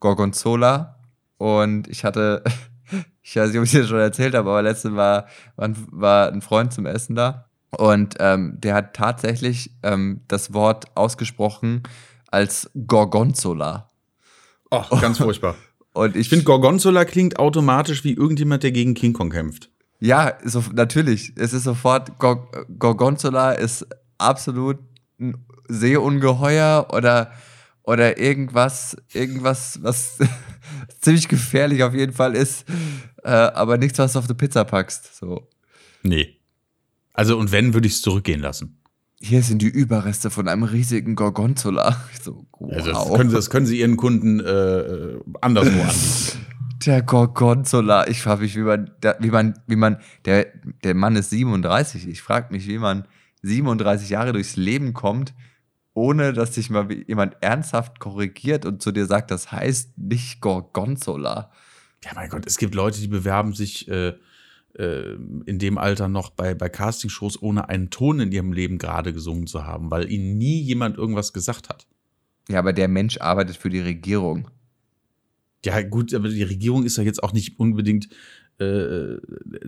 [0.00, 0.98] Gorgonzola.
[1.36, 2.42] Und ich hatte,
[3.22, 6.40] ich weiß nicht, ob ich dir schon erzählt habe, aber letztens war, war, war ein
[6.40, 7.50] Freund zum Essen da.
[7.78, 11.82] Und ähm, der hat tatsächlich ähm, das Wort ausgesprochen
[12.30, 13.88] als Gorgonzola.
[14.70, 15.54] Oh, ganz furchtbar.
[15.92, 19.70] Und ich, Ich finde, Gorgonzola klingt automatisch wie irgendjemand, der gegen King Kong kämpft.
[20.00, 21.32] ja, so, natürlich.
[21.36, 23.86] Es ist sofort, Gor Gorgonzola ist
[24.18, 24.78] absolut
[25.20, 27.30] ein Seeungeheuer oder,
[27.84, 30.18] oder irgendwas, irgendwas, was
[31.00, 32.64] ziemlich gefährlich auf jeden Fall ist,
[33.22, 35.14] äh, aber nichts, was du auf eine Pizza packst.
[35.16, 35.48] So.
[36.02, 36.36] Nee.
[37.14, 38.80] Also, und wenn, würde ich es zurückgehen lassen.
[39.20, 41.96] Hier sind die Überreste von einem riesigen Gorgonzola.
[42.22, 42.72] So, wow.
[42.72, 46.46] Also, das können, Sie- das können Sie Ihren Kunden äh, anderswo anbieten.
[46.84, 48.08] Der Gorgonzola.
[48.08, 50.48] Ich frage mich, wie man, der, wie man, wie man, der,
[50.82, 52.06] der Mann ist 37.
[52.08, 53.06] Ich frage mich, wie man
[53.42, 55.32] 37 Jahre durchs Leben kommt,
[55.94, 61.50] ohne dass sich mal jemand ernsthaft korrigiert und zu dir sagt, das heißt nicht Gorgonzola.
[62.04, 64.14] Ja, mein Gott, es gibt Leute, die bewerben sich äh,
[64.78, 65.14] äh,
[65.46, 69.46] in dem Alter noch bei, bei Castingshows, ohne einen Ton in ihrem Leben gerade gesungen
[69.46, 71.86] zu haben, weil ihnen nie jemand irgendwas gesagt hat.
[72.48, 74.50] Ja, aber der Mensch arbeitet für die Regierung.
[75.64, 78.08] Ja, gut, aber die Regierung ist ja jetzt auch nicht unbedingt
[78.58, 79.16] äh,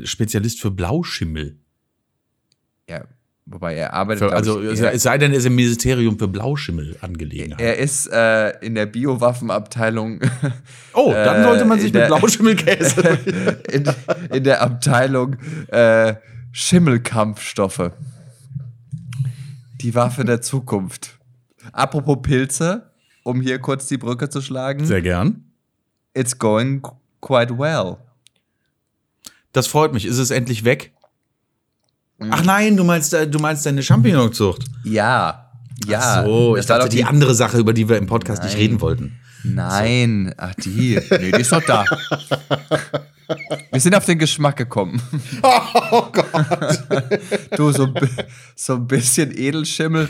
[0.04, 1.58] Spezialist für Blauschimmel.
[2.88, 3.06] Ja,
[3.46, 4.28] wobei er arbeitet.
[4.28, 7.60] Für, also, ich, es sei denn, er ist im Ministerium für Blauschimmel angelegenheit.
[7.60, 10.20] er ist äh, in der Biowaffenabteilung.
[10.92, 13.00] oh, dann sollte man äh, sich mit Blauschimmelkäse.
[13.72, 13.84] in,
[14.32, 15.36] in der Abteilung
[15.68, 16.14] äh,
[16.52, 17.92] Schimmelkampfstoffe.
[19.80, 21.18] Die Waffe der Zukunft.
[21.72, 22.90] Apropos Pilze,
[23.22, 24.84] um hier kurz die Brücke zu schlagen.
[24.84, 25.44] Sehr gern.
[26.14, 27.98] It's going qu- quite well.
[29.52, 30.06] Das freut mich.
[30.06, 30.92] Ist es endlich weg?
[32.18, 34.64] Ach nein, du meinst, äh, du meinst deine Champignonzucht.
[34.84, 35.50] Ja.
[35.86, 36.00] Ja.
[36.00, 38.52] Ach so, das ich dachte doch die andere Sache, über die wir im Podcast nicht
[38.54, 38.62] Nein.
[38.62, 39.18] reden wollten.
[39.44, 40.98] Nein, ach die.
[41.10, 41.84] Nee, die ist doch da.
[43.70, 45.00] Wir sind auf den Geschmack gekommen.
[45.92, 46.84] Oh Gott.
[47.56, 47.88] Du, so,
[48.56, 50.08] so ein bisschen Edelschimmel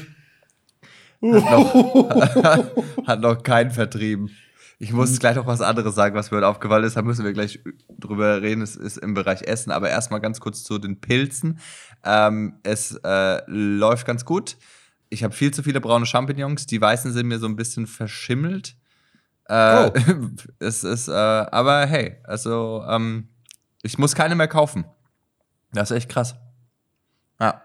[1.23, 2.71] hat noch,
[3.07, 4.31] hat noch keinen vertrieben.
[4.79, 6.97] Ich muss gleich noch was anderes sagen, was mir heute aufgefallen ist.
[6.97, 7.61] Da müssen wir gleich
[7.99, 8.61] drüber reden.
[8.61, 9.71] Es ist im Bereich Essen.
[9.71, 11.59] Aber erstmal ganz kurz zu den Pilzen.
[12.07, 14.57] Ähm, es äh, läuft ganz gut.
[15.09, 16.67] Ich habe viel zu viele braune Champignons.
[16.67, 18.77] Die weißen sind mir so ein bisschen verschimmelt.
[19.49, 19.93] Äh, Oh.
[20.59, 23.29] es ist, äh, aber hey, also ähm,
[23.83, 24.85] ich muss keine mehr kaufen.
[25.73, 26.35] Das ist echt krass.
[27.41, 27.63] Ja.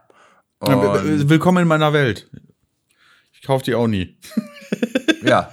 [0.59, 2.29] Und, Willkommen in meiner Welt.
[3.33, 4.19] Ich kaufe die auch nie.
[5.23, 5.51] ja,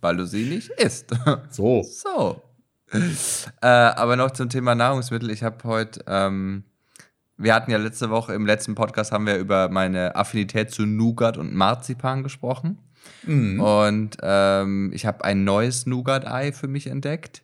[0.00, 1.14] weil du sie nicht isst.
[1.50, 1.82] So.
[1.82, 2.42] So.
[2.92, 5.30] Äh, aber noch zum Thema Nahrungsmittel.
[5.30, 6.64] Ich habe heute, ähm,
[7.38, 11.36] wir hatten ja letzte Woche, im letzten Podcast haben wir über meine Affinität zu Nougat
[11.36, 12.78] und Marzipan gesprochen.
[13.24, 13.60] Mhm.
[13.60, 17.42] Und ähm, ich habe ein neues Nougat-Ei für mich entdeckt.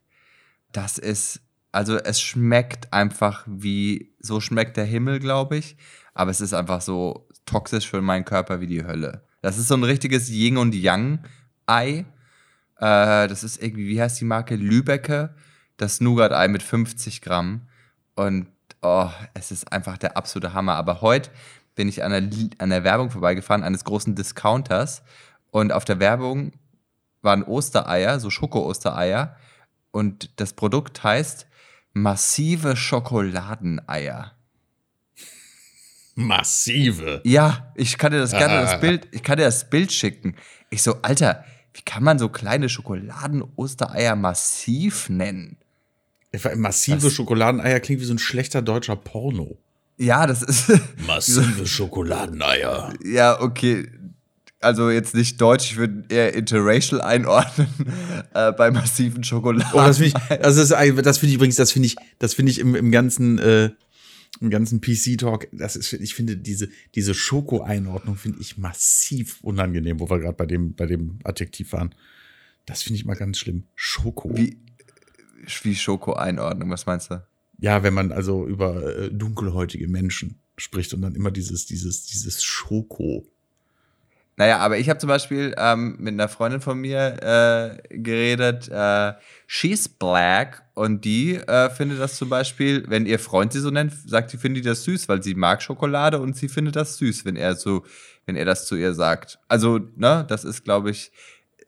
[0.72, 1.40] Das ist,
[1.72, 5.76] also es schmeckt einfach wie, so schmeckt der Himmel, glaube ich.
[6.14, 9.24] Aber es ist einfach so toxisch für meinen Körper wie die Hölle.
[9.42, 12.06] Das ist so ein richtiges Yin und Yang-Ei.
[12.78, 14.56] Äh, das ist irgendwie, wie heißt die Marke?
[14.56, 15.34] Lübecker.
[15.76, 17.68] Das Nougat-Ei mit 50 Gramm.
[18.14, 18.46] Und
[18.82, 20.74] oh, es ist einfach der absolute Hammer.
[20.74, 21.30] Aber heute
[21.74, 25.02] bin ich an der, an der Werbung vorbeigefahren, eines großen Discounters.
[25.50, 26.52] Und auf der Werbung
[27.22, 29.36] waren Ostereier, so Schoko-Ostereier.
[29.90, 31.46] Und das Produkt heißt
[31.92, 34.32] massive Schokoladeneier.
[36.14, 37.20] Massive.
[37.24, 38.62] Ja, ich kann dir das gerne Ah.
[38.62, 40.36] das Bild, ich kann dir das Bild schicken.
[40.70, 45.56] Ich so, Alter, wie kann man so kleine Schokoladen-Ostereier massiv nennen?
[46.56, 49.58] Massive Das- Schokoladeneier klingt wie so ein schlechter deutscher Porno.
[49.98, 50.72] Ja, das ist.
[51.06, 52.92] Massive Schokoladeneier.
[53.04, 53.88] ja, okay.
[54.60, 57.66] Also jetzt nicht deutsch, ich würde eher interracial einordnen
[58.34, 59.66] äh, bei massiven Schokoladen.
[59.72, 62.34] Oh, das finde ich, das ist, ein- das finde ich übrigens, das finde ich, das
[62.34, 63.70] finde ich im, im ganzen, äh,
[64.40, 70.08] im ganzen PC-Talk, das ist, ich finde diese, diese Schoko-Einordnung finde ich massiv unangenehm, wo
[70.08, 71.92] wir gerade bei dem, bei dem Adjektiv waren.
[72.64, 73.64] Das finde ich mal ganz schlimm.
[73.74, 74.30] Schoko.
[74.36, 74.58] Wie,
[75.62, 77.22] wie Schoko-Einordnung, was meinst du?
[77.58, 82.42] Ja, wenn man also über äh, dunkelhäutige Menschen spricht und dann immer dieses, dieses, dieses
[82.42, 83.26] Schoko.
[84.36, 89.12] Naja, aber ich habe zum Beispiel ähm, mit einer Freundin von mir äh, geredet, äh,
[89.46, 93.92] she's black und die äh, findet das zum Beispiel, wenn ihr Freund sie so nennt,
[93.92, 97.36] sagt sie, findet das süß, weil sie mag Schokolade und sie findet das süß, wenn
[97.36, 97.84] er so,
[98.24, 99.38] wenn er das zu ihr sagt.
[99.48, 101.12] Also, ne, das ist, glaube ich,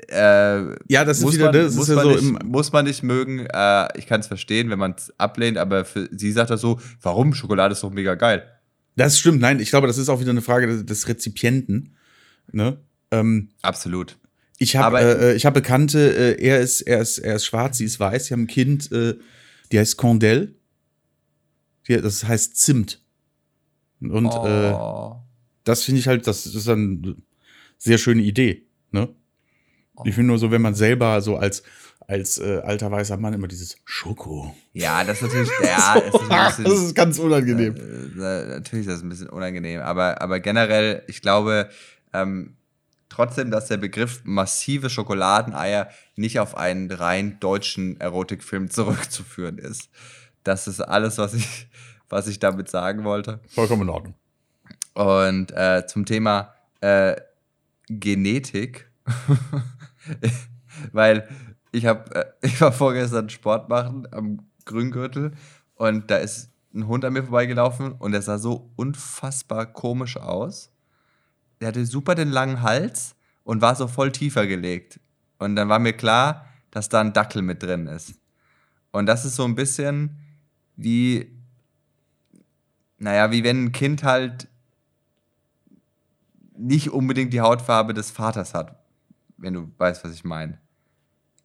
[0.09, 2.73] äh, Ja, das ist muss wieder, man, das ist muss, ja man so nicht, muss
[2.73, 3.47] man nicht mögen.
[3.53, 6.81] Äh, ich kann es verstehen, wenn man es ablehnt, aber für, sie sagt das so,
[7.03, 7.35] warum?
[7.35, 8.45] Schokolade ist doch mega geil.
[8.97, 11.97] Das stimmt, nein, ich glaube, das ist auch wieder eine Frage des, des Rezipienten.
[12.53, 12.79] Ne?
[13.11, 14.19] Ähm, Absolut.
[14.59, 17.79] ich habe Aber- äh, ich hab Bekannte, äh, er, ist, er, ist, er ist schwarz,
[17.79, 19.14] sie ist weiß, sie haben ein Kind, äh,
[19.73, 20.55] die heißt Condell.
[21.88, 23.03] Die, das heißt Zimt.
[24.01, 25.17] Und äh, oh.
[25.64, 27.17] das finde ich halt, das ist eine
[27.79, 28.67] sehr schöne Idee.
[28.90, 29.09] Ne?
[30.04, 31.62] Ich finde nur so, wenn man selber so als,
[32.07, 34.54] als äh, alter weißer Mann immer dieses Schoko.
[34.72, 37.76] Ja, das ist natürlich, ja, ist das ist ganz unangenehm.
[37.76, 41.70] Äh, natürlich ist das ein bisschen unangenehm, aber, aber generell, ich glaube,
[42.12, 42.57] ähm,
[43.09, 49.90] trotzdem, dass der Begriff massive Schokoladeneier nicht auf einen rein deutschen Erotikfilm zurückzuführen ist.
[50.42, 51.68] Das ist alles, was ich,
[52.09, 53.40] was ich damit sagen wollte.
[53.48, 54.14] Vollkommen in Ordnung.
[54.94, 57.16] Und äh, zum Thema äh,
[57.88, 58.88] Genetik,
[60.93, 61.29] weil
[61.73, 65.33] ich habe, äh, ich war vorgestern Sport machen am Grüngürtel
[65.75, 70.73] und da ist ein Hund an mir vorbeigelaufen und der sah so unfassbar komisch aus.
[71.61, 73.14] Der hatte super den langen Hals
[73.45, 74.99] und war so voll tiefer gelegt.
[75.38, 78.14] Und dann war mir klar, dass da ein Dackel mit drin ist.
[78.90, 80.19] Und das ist so ein bisschen
[80.77, 81.31] wie,
[82.99, 84.49] naja, wie wenn ein Kind halt
[86.57, 88.84] nicht unbedingt die Hautfarbe des Vaters hat,
[89.37, 90.61] wenn du weißt, was ich meine.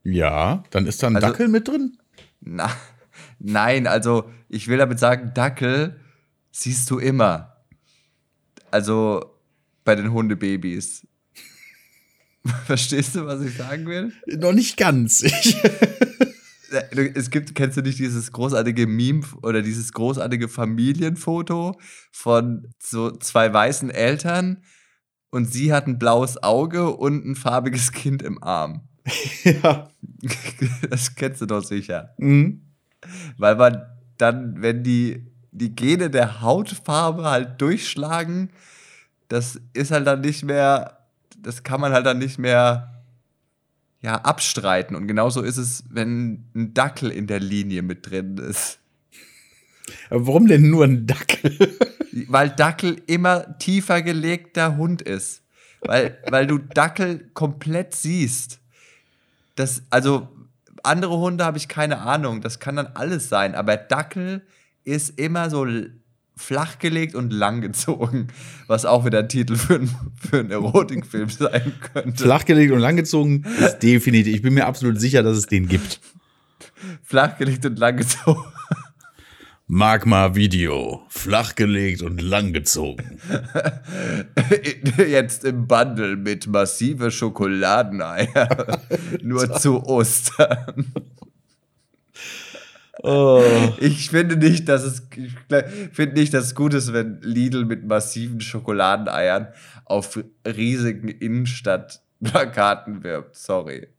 [0.03, 1.97] Ja, dann ist da ein also, Dackel mit drin?
[2.41, 2.69] Na,
[3.39, 5.99] nein, also ich will damit sagen, Dackel
[6.51, 7.57] siehst du immer.
[8.71, 9.35] Also
[9.83, 11.07] bei den Hundebabys.
[12.65, 14.13] Verstehst du, was ich sagen will?
[14.27, 15.23] Noch nicht ganz.
[17.13, 21.79] es gibt, kennst du nicht dieses großartige Meme oder dieses großartige Familienfoto
[22.11, 24.63] von so zwei weißen Eltern
[25.31, 28.81] und sie hat ein blaues Auge und ein farbiges Kind im Arm?
[29.43, 29.89] ja.
[30.89, 32.13] Das kennst du doch sicher.
[32.17, 32.61] Mhm.
[33.37, 33.81] Weil man
[34.17, 38.49] dann, wenn die, die Gene der Hautfarbe halt durchschlagen,
[39.29, 43.03] das ist halt dann nicht mehr, das kann man halt dann nicht mehr
[44.01, 44.95] ja, abstreiten.
[44.95, 48.79] Und genauso ist es, wenn ein Dackel in der Linie mit drin ist.
[50.09, 51.57] Aber warum denn nur ein Dackel?
[52.27, 55.41] Weil Dackel immer tiefer gelegter Hund ist.
[55.81, 58.59] Weil, weil du Dackel komplett siehst
[59.59, 60.29] das, also
[60.83, 64.41] andere Hunde habe ich keine Ahnung, das kann dann alles sein, aber Dackel
[64.85, 65.67] ist immer so
[66.37, 68.29] flachgelegt und langgezogen,
[68.67, 72.23] was auch wieder ein Titel für, ein, für einen Erotikfilm sein könnte.
[72.23, 75.99] Flachgelegt und langgezogen ist definitiv, ich bin mir absolut sicher, dass es den gibt.
[77.03, 78.45] Flachgelegt und langgezogen.
[79.71, 83.19] Magma-Video, flachgelegt und langgezogen.
[84.97, 88.79] Jetzt im Bundle mit massive Schokoladeneier.
[89.21, 90.91] Nur zu Ostern.
[93.03, 93.43] Oh.
[93.79, 95.33] Ich finde nicht, dass es ich
[95.93, 99.49] finde nicht, dass es gut ist, wenn Lidl mit massiven Schokoladeneiern
[99.85, 103.35] auf riesigen Innenstadtplakaten wirbt.
[103.35, 103.89] Sorry.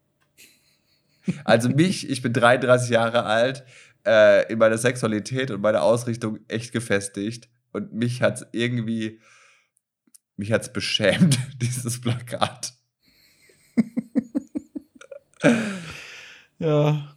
[1.44, 3.64] Also mich, ich bin 33 Jahre alt,
[4.06, 7.48] äh, in meiner Sexualität und meiner Ausrichtung echt gefestigt.
[7.72, 9.20] Und mich hat es irgendwie,
[10.36, 12.72] mich hat es beschämt, dieses Plakat.
[16.58, 17.16] ja.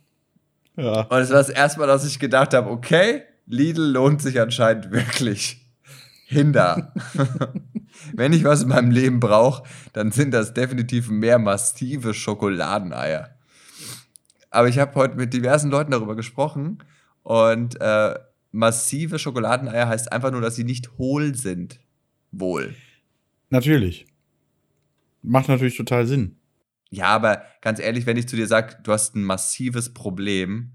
[0.75, 1.01] Ja.
[1.01, 4.91] Und es war das erste Mal, dass ich gedacht habe, okay, Lidl lohnt sich anscheinend
[4.91, 5.59] wirklich.
[6.25, 6.93] Hinder.
[8.13, 13.32] Wenn ich was in meinem Leben brauche, dann sind das definitiv mehr massive Schokoladeneier.
[14.53, 16.77] Aber ich habe heute mit diversen Leuten darüber gesprochen
[17.23, 18.13] und äh,
[18.51, 21.79] massive Schokoladeneier heißt einfach nur, dass sie nicht hohl sind.
[22.31, 22.75] Wohl.
[23.49, 24.05] Natürlich.
[25.23, 26.35] Macht natürlich total Sinn.
[26.91, 30.71] Ja, aber ganz ehrlich, wenn ich zu dir sage, du hast ein massives Problem,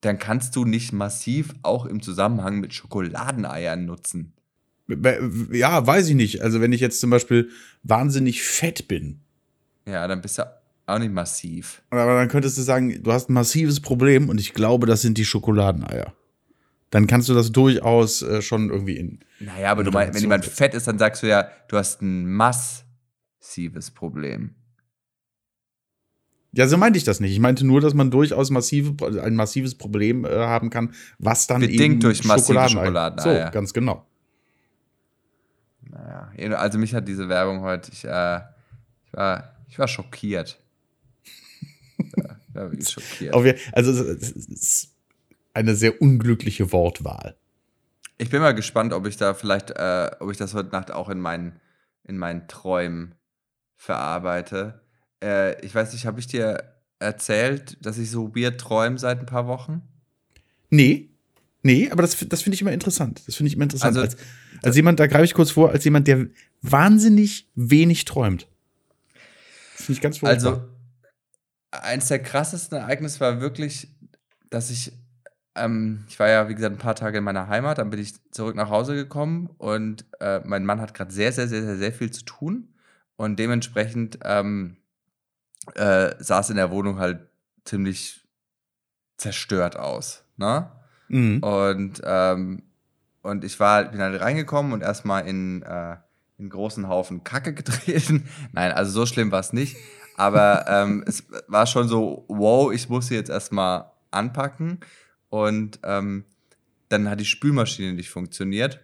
[0.00, 4.32] dann kannst du nicht massiv auch im Zusammenhang mit Schokoladeneiern nutzen.
[5.52, 6.40] Ja, weiß ich nicht.
[6.40, 7.50] Also wenn ich jetzt zum Beispiel
[7.82, 9.20] wahnsinnig fett bin.
[9.86, 10.44] Ja, dann bist du
[10.86, 11.82] auch nicht massiv.
[11.90, 15.18] Aber dann könntest du sagen, du hast ein massives Problem und ich glaube, das sind
[15.18, 16.14] die Schokoladeneier.
[16.90, 19.18] Dann kannst du das durchaus äh, schon irgendwie in.
[19.40, 22.26] Naja, aber du meinst, wenn jemand fett ist, dann sagst du ja, du hast ein
[22.26, 24.54] massives Problem.
[26.52, 27.32] Ja, so meinte ich das nicht.
[27.32, 31.60] Ich meinte nur, dass man durchaus massive, ein massives Problem äh, haben kann, was dann
[31.60, 33.46] Bedingt eben durch massive Schokoladeneier.
[33.46, 34.06] So, ganz genau.
[35.82, 38.40] Naja, also mich hat diese Werbung heute, ich, äh,
[39.06, 40.60] ich, war, ich war schockiert
[42.56, 43.34] da bin ich schockiert.
[43.72, 44.94] Also, es ist
[45.54, 47.36] eine sehr unglückliche Wortwahl.
[48.18, 51.08] Ich bin mal gespannt, ob ich da vielleicht, äh, ob ich das heute Nacht auch
[51.08, 51.60] in meinen,
[52.04, 53.14] in meinen Träumen
[53.74, 54.80] verarbeite.
[55.22, 56.62] Äh, ich weiß nicht, habe ich dir
[56.98, 59.82] erzählt, dass ich so weird träume seit ein paar Wochen?
[60.70, 61.10] Nee.
[61.62, 63.22] Nee, aber das, das finde ich immer interessant.
[63.26, 63.96] Das finde ich immer interessant.
[63.96, 64.16] Also, als,
[64.62, 66.26] als jemand, da greife ich kurz vor, als jemand, der
[66.62, 68.48] wahnsinnig wenig träumt.
[69.76, 70.52] Das finde ich ganz furchtbar.
[70.52, 70.68] Also,
[71.82, 73.88] eins der krassesten Ereignisse war wirklich,
[74.50, 74.92] dass ich,
[75.54, 78.14] ähm, ich war ja, wie gesagt, ein paar Tage in meiner Heimat, dann bin ich
[78.30, 81.92] zurück nach Hause gekommen und äh, mein Mann hat gerade sehr, sehr, sehr, sehr, sehr
[81.92, 82.68] viel zu tun
[83.16, 84.76] und dementsprechend ähm,
[85.74, 87.28] äh, saß in der Wohnung halt
[87.64, 88.26] ziemlich
[89.16, 90.24] zerstört aus.
[90.36, 90.70] Ne?
[91.08, 91.42] Mhm.
[91.42, 92.62] Und, ähm,
[93.22, 95.96] und ich war, bin halt reingekommen und erstmal in, äh,
[96.38, 98.28] in großen Haufen Kacke getreten.
[98.52, 99.76] Nein, also so schlimm war es nicht.
[100.16, 104.80] Aber ähm, es war schon so, wow, ich muss sie jetzt erstmal anpacken.
[105.28, 106.24] Und ähm,
[106.88, 108.80] dann hat die Spülmaschine nicht funktioniert,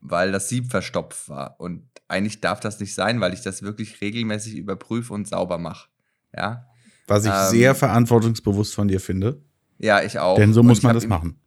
[0.00, 1.60] weil das Sieb verstopft war.
[1.60, 5.88] Und eigentlich darf das nicht sein, weil ich das wirklich regelmäßig überprüfe und sauber mache.
[6.36, 6.66] Ja.
[7.06, 9.42] Was ich Ähm, sehr verantwortungsbewusst von dir finde.
[9.78, 10.36] Ja, ich auch.
[10.36, 11.38] Denn so muss man das ihm- machen.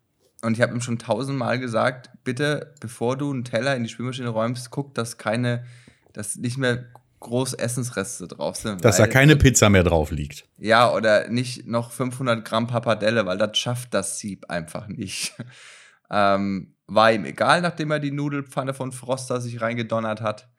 [0.43, 4.29] Und ich habe ihm schon tausendmal gesagt, bitte, bevor du einen Teller in die Spülmaschine
[4.29, 5.65] räumst, guck, dass keine,
[6.13, 6.85] dass nicht mehr
[7.19, 8.83] groß Essensreste drauf sind.
[8.83, 10.47] Dass da keine Pizza mehr drauf liegt.
[10.57, 15.35] Ja, oder nicht noch 500 Gramm Pappardelle, weil das schafft das Sieb einfach nicht.
[16.11, 20.49] ähm, war ihm egal, nachdem er die Nudelpfanne von Froster sich reingedonnert hat.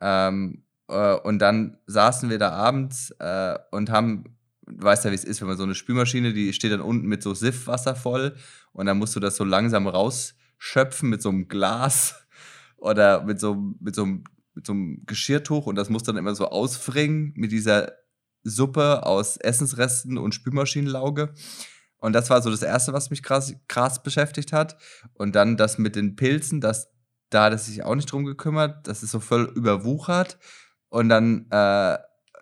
[0.00, 5.16] Ähm, äh, und dann saßen wir da abends äh, und haben, du weißt ja, wie
[5.16, 8.34] es ist, wenn man so eine Spülmaschine, die steht dann unten mit so Siffwasser voll
[8.72, 12.26] und dann musst du das so langsam rausschöpfen mit so einem Glas
[12.76, 14.24] oder mit so, mit so, einem-
[14.58, 17.92] mit so einem Geschirrtuch und das muss dann immer so ausfringen mit dieser
[18.42, 21.32] Suppe aus Essensresten und Spülmaschinenlauge.
[21.98, 24.76] Und das war so das Erste, was mich krass, krass beschäftigt hat.
[25.14, 26.90] Und dann das mit den Pilzen, das,
[27.30, 28.88] da hat es sich auch nicht drum gekümmert.
[28.88, 30.38] Das ist so voll überwuchert.
[30.88, 31.98] Und dann, äh,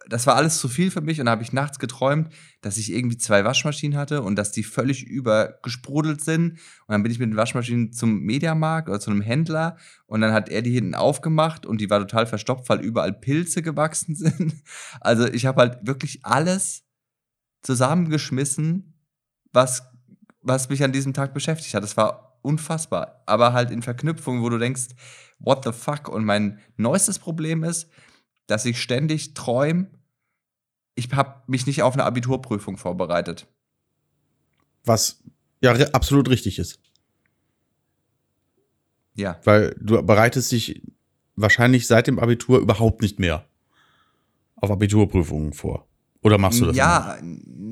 [0.08, 1.20] das war alles zu viel für mich.
[1.20, 4.62] Und da habe ich nachts geträumt, dass ich irgendwie zwei Waschmaschinen hatte und dass die
[4.62, 6.52] völlig übergesprudelt sind.
[6.52, 9.76] Und dann bin ich mit den Waschmaschinen zum Mediamarkt oder zu einem Händler.
[10.06, 13.62] Und dann hat er die hinten aufgemacht und die war total verstopft, weil überall Pilze
[13.62, 14.54] gewachsen sind.
[15.00, 16.84] Also ich habe halt wirklich alles
[17.62, 18.94] zusammengeschmissen,
[19.52, 19.82] was,
[20.40, 21.82] was mich an diesem Tag beschäftigt hat.
[21.82, 23.22] Das war unfassbar.
[23.26, 24.88] Aber halt in Verknüpfung, wo du denkst,
[25.40, 26.08] what the fuck?
[26.08, 27.88] Und mein neuestes Problem ist,
[28.46, 29.88] dass ich ständig träume,
[30.94, 33.46] ich habe mich nicht auf eine Abiturprüfung vorbereitet.
[34.84, 35.22] Was
[35.60, 36.78] ja absolut richtig ist.
[39.14, 39.38] Ja.
[39.44, 40.82] Weil du bereitest dich
[41.34, 43.46] wahrscheinlich seit dem Abitur überhaupt nicht mehr
[44.56, 45.86] auf Abiturprüfungen vor.
[46.22, 46.74] Oder machst du das?
[46.76, 46.84] immer?
[46.84, 47.18] Ja,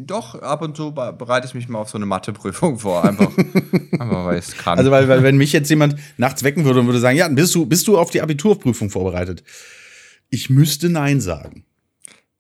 [0.06, 3.04] doch, ab und zu be- bereite ich mich mal auf so eine Matheprüfung vor.
[3.04, 3.36] Einfach,
[3.98, 4.78] einfach weil ich es kann.
[4.78, 7.54] Also, weil, weil, wenn mich jetzt jemand nachts wecken würde und würde sagen, ja, bist
[7.54, 9.42] du, bist du auf die Abiturprüfung vorbereitet?
[10.34, 11.64] Ich müsste Nein sagen.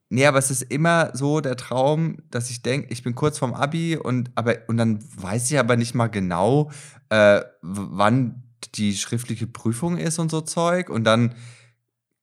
[0.08, 3.54] Nee, aber es ist immer so der Traum, dass ich denke, ich bin kurz vorm
[3.54, 6.72] Abi und, aber, und dann weiß ich aber nicht mal genau,
[7.10, 8.42] äh, wann
[8.74, 10.90] die schriftliche Prüfung ist und so Zeug.
[10.90, 11.36] Und dann,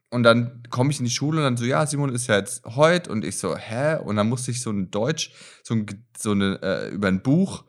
[0.10, 2.66] und dann komme ich in die Schule und dann so, ja, Simon ist ja jetzt
[2.66, 3.96] heute und ich so, hä?
[4.04, 5.32] Und dann musste ich so ein Deutsch,
[5.64, 5.86] so, ein,
[6.18, 7.64] so eine, äh, über ein Buch,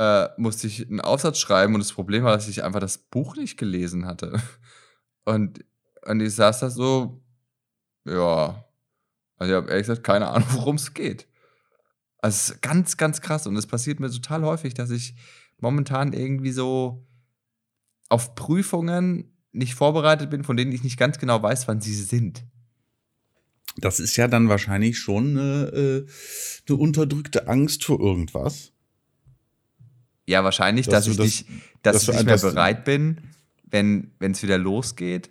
[0.00, 3.36] äh, musste ich einen Aufsatz schreiben und das Problem war, dass ich einfach das Buch
[3.36, 4.42] nicht gelesen hatte.
[5.24, 5.62] Und,
[6.06, 7.20] und ich saß da so,
[8.10, 8.64] ja,
[9.36, 11.26] also ich habe ehrlich gesagt keine Ahnung, worum es geht.
[12.20, 15.14] Also es ist ganz, ganz krass und es passiert mir total häufig, dass ich
[15.58, 17.06] momentan irgendwie so
[18.08, 22.44] auf Prüfungen nicht vorbereitet bin, von denen ich nicht ganz genau weiß, wann sie sind.
[23.76, 26.06] Das ist ja dann wahrscheinlich schon eine, äh,
[26.68, 28.72] eine unterdrückte Angst vor irgendwas.
[30.26, 31.46] Ja, wahrscheinlich, Dass dass, ich das- nicht,
[31.82, 33.20] dass dass ich nicht mehr bereit bin,
[33.64, 35.30] wenn es wieder losgeht,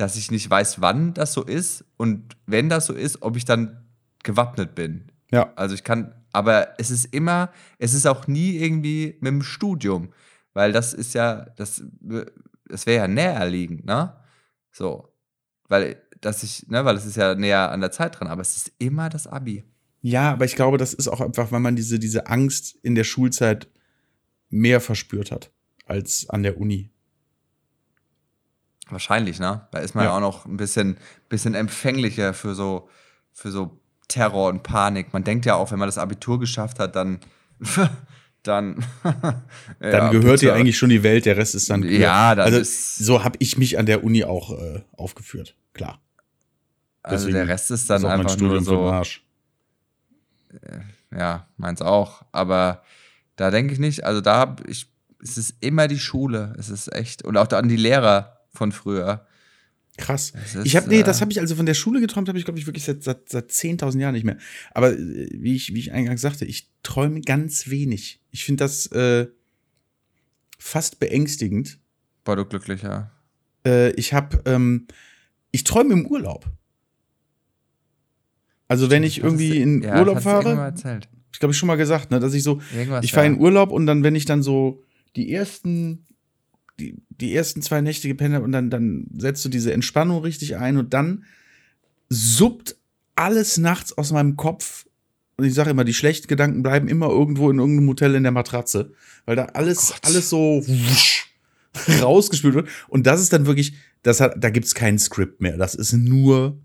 [0.00, 3.44] dass ich nicht weiß, wann das so ist und wenn das so ist, ob ich
[3.44, 3.84] dann
[4.22, 5.12] gewappnet bin.
[5.30, 5.52] Ja.
[5.56, 10.12] Also ich kann, aber es ist immer, es ist auch nie irgendwie mit dem Studium,
[10.54, 11.82] weil das ist ja, das,
[12.66, 14.16] das wäre ja näherliegend, ne?
[14.72, 15.12] So.
[15.68, 18.56] Weil, dass ich, ne, weil es ist ja näher an der Zeit dran, aber es
[18.56, 19.64] ist immer das Abi.
[20.02, 23.04] Ja, aber ich glaube, das ist auch einfach, weil man diese, diese Angst in der
[23.04, 23.68] Schulzeit
[24.48, 25.52] mehr verspürt hat
[25.84, 26.89] als an der Uni.
[28.90, 29.66] Wahrscheinlich, ne?
[29.70, 30.16] Da ist man ja, Ja.
[30.16, 30.96] auch noch ein bisschen,
[31.28, 32.88] bisschen empfänglicher für so,
[33.32, 35.12] für so Terror und Panik.
[35.12, 37.20] Man denkt ja auch, wenn man das Abitur geschafft hat, dann,
[38.42, 38.84] dann,
[39.80, 41.82] Dann gehört dir eigentlich schon die Welt, der Rest ist dann.
[41.82, 45.54] Ja, dann also ist- so habe ich mich an der Uni auch äh, aufgeführt.
[45.74, 46.00] Klar.
[47.02, 49.22] also deswegen der Rest ist dann ist einfach nur so, Arsch.
[51.16, 52.22] ja, meins auch.
[52.32, 52.82] Aber
[53.36, 54.86] da denke ich nicht, also da hab ich,
[55.22, 56.54] es ist immer die Schule.
[56.58, 59.26] Es ist echt, und auch an die Lehrer von früher.
[59.96, 60.32] Krass.
[60.44, 62.44] Ist, Ich habe nee, äh, das habe ich also von der Schule geträumt, habe ich
[62.44, 64.38] glaube ich wirklich seit, seit, seit 10.000 Jahren nicht mehr.
[64.72, 68.20] Aber äh, wie ich wie ich eingangs sagte, ich träume ganz wenig.
[68.30, 69.26] Ich finde das äh,
[70.58, 71.78] fast beängstigend.
[72.24, 73.10] War du glücklicher.
[73.66, 74.86] Äh, ich habe ähm,
[75.50, 76.46] ich träume im Urlaub.
[78.68, 81.08] Also wenn ich irgendwie in ja, Urlaub fahre, erzählt.
[81.32, 83.32] ich glaube ich schon mal gesagt, ne, dass ich so Irgendwas, ich fahre ja.
[83.32, 84.84] in Urlaub und dann, wenn ich dann so
[85.16, 86.06] die ersten,
[86.80, 90.56] die, die ersten zwei Nächte gepennt habe und dann, dann setzt du diese Entspannung richtig
[90.56, 91.24] ein und dann
[92.08, 92.76] suppt
[93.14, 94.86] alles nachts aus meinem Kopf
[95.36, 98.32] Und ich sage immer, die schlechten Gedanken bleiben immer irgendwo in irgendeinem Hotel in der
[98.32, 98.92] Matratze,
[99.26, 101.34] weil da alles, Oh alles so wusch,
[102.02, 102.68] rausgespült wird.
[102.88, 105.56] Und das ist dann wirklich, das hat, da gibt's kein Skript mehr.
[105.56, 106.58] Das ist nur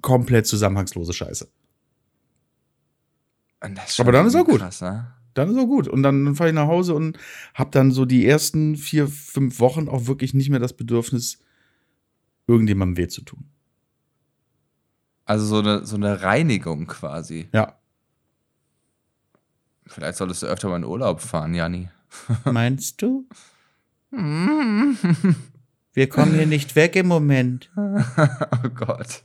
[0.00, 1.48] komplett zusammenhangslose Scheiße.
[3.98, 4.60] Aber dann ist auch gut.
[4.60, 5.14] Krass, ne?
[5.34, 5.88] Dann ist auch gut.
[5.88, 7.18] Und dann fahre ich nach Hause und
[7.54, 11.38] habe dann so die ersten vier, fünf Wochen auch wirklich nicht mehr das Bedürfnis,
[12.46, 13.44] irgendjemandem weh zu tun.
[15.24, 17.48] Also so eine, so eine Reinigung quasi.
[17.52, 17.78] Ja.
[19.86, 21.88] Vielleicht solltest du öfter mal in Urlaub fahren, Janni.
[22.44, 23.26] Meinst du?
[25.92, 27.70] Wir kommen hier nicht weg im Moment.
[27.76, 29.24] oh Gott.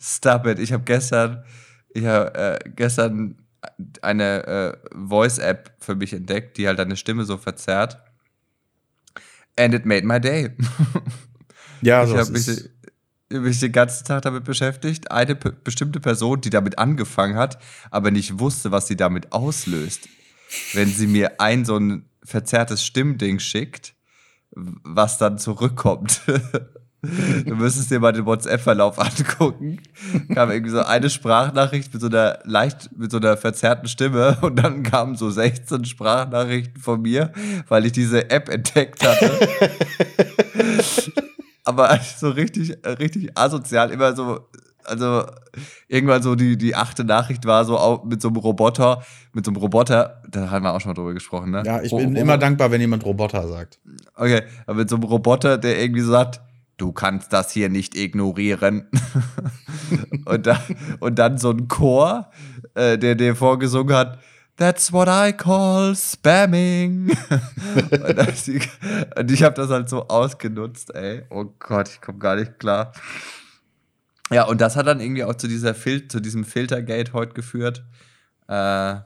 [0.00, 0.58] Stop it.
[0.58, 1.44] Ich habe gestern,
[1.90, 3.41] ich hab, äh, gestern
[4.02, 4.76] eine äh,
[5.08, 7.98] Voice-App für mich entdeckt, die halt deine Stimme so verzerrt.
[9.58, 10.50] And it made my day.
[11.82, 12.70] Ja, ich also habe mich,
[13.28, 15.10] mich den ganzen Tag damit beschäftigt.
[15.10, 17.58] Eine bestimmte Person, die damit angefangen hat,
[17.90, 20.08] aber nicht wusste, was sie damit auslöst.
[20.74, 23.94] Wenn sie mir ein so ein verzerrtes Stimmding schickt,
[24.52, 26.22] was dann zurückkommt.
[27.46, 29.80] du müsstest dir mal den WhatsApp-Verlauf angucken.
[30.34, 34.56] Kam irgendwie so eine Sprachnachricht mit so einer leicht, mit so einer verzerrten Stimme und
[34.62, 37.32] dann kamen so 16 Sprachnachrichten von mir,
[37.68, 39.30] weil ich diese App entdeckt hatte.
[41.64, 44.40] Aber so richtig, richtig asozial, immer so,
[44.84, 45.24] also
[45.88, 49.50] irgendwann so die, die achte Nachricht war so auch mit so einem Roboter, mit so
[49.52, 51.62] einem Roboter, da haben wir auch schon mal drüber gesprochen, ne?
[51.64, 53.78] Ja, ich bin Ro- immer dankbar, wenn jemand Roboter sagt.
[54.16, 56.40] Okay, aber mit so einem Roboter, der irgendwie so sagt,
[56.76, 58.88] du kannst das hier nicht ignorieren.
[60.24, 60.62] und, da,
[61.00, 62.30] und dann so ein Chor,
[62.74, 64.18] äh, der dir vorgesungen hat,
[64.56, 67.10] That's what I call spamming.
[67.90, 71.24] und, das, und ich habe das halt so ausgenutzt, ey.
[71.30, 72.92] Oh Gott, ich komme gar nicht klar.
[74.30, 77.84] Ja, und das hat dann irgendwie auch zu, dieser Fil zu diesem Filtergate heute geführt,
[78.48, 78.96] äh,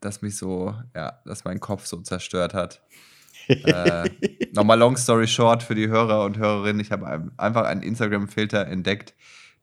[0.00, 2.82] das mich so, ja, das meinen Kopf so zerstört hat.
[3.48, 4.08] Äh,
[4.52, 6.80] Nochmal long story short für die Hörer und Hörerinnen.
[6.80, 9.14] Ich habe ein- einfach einen Instagram-Filter entdeckt,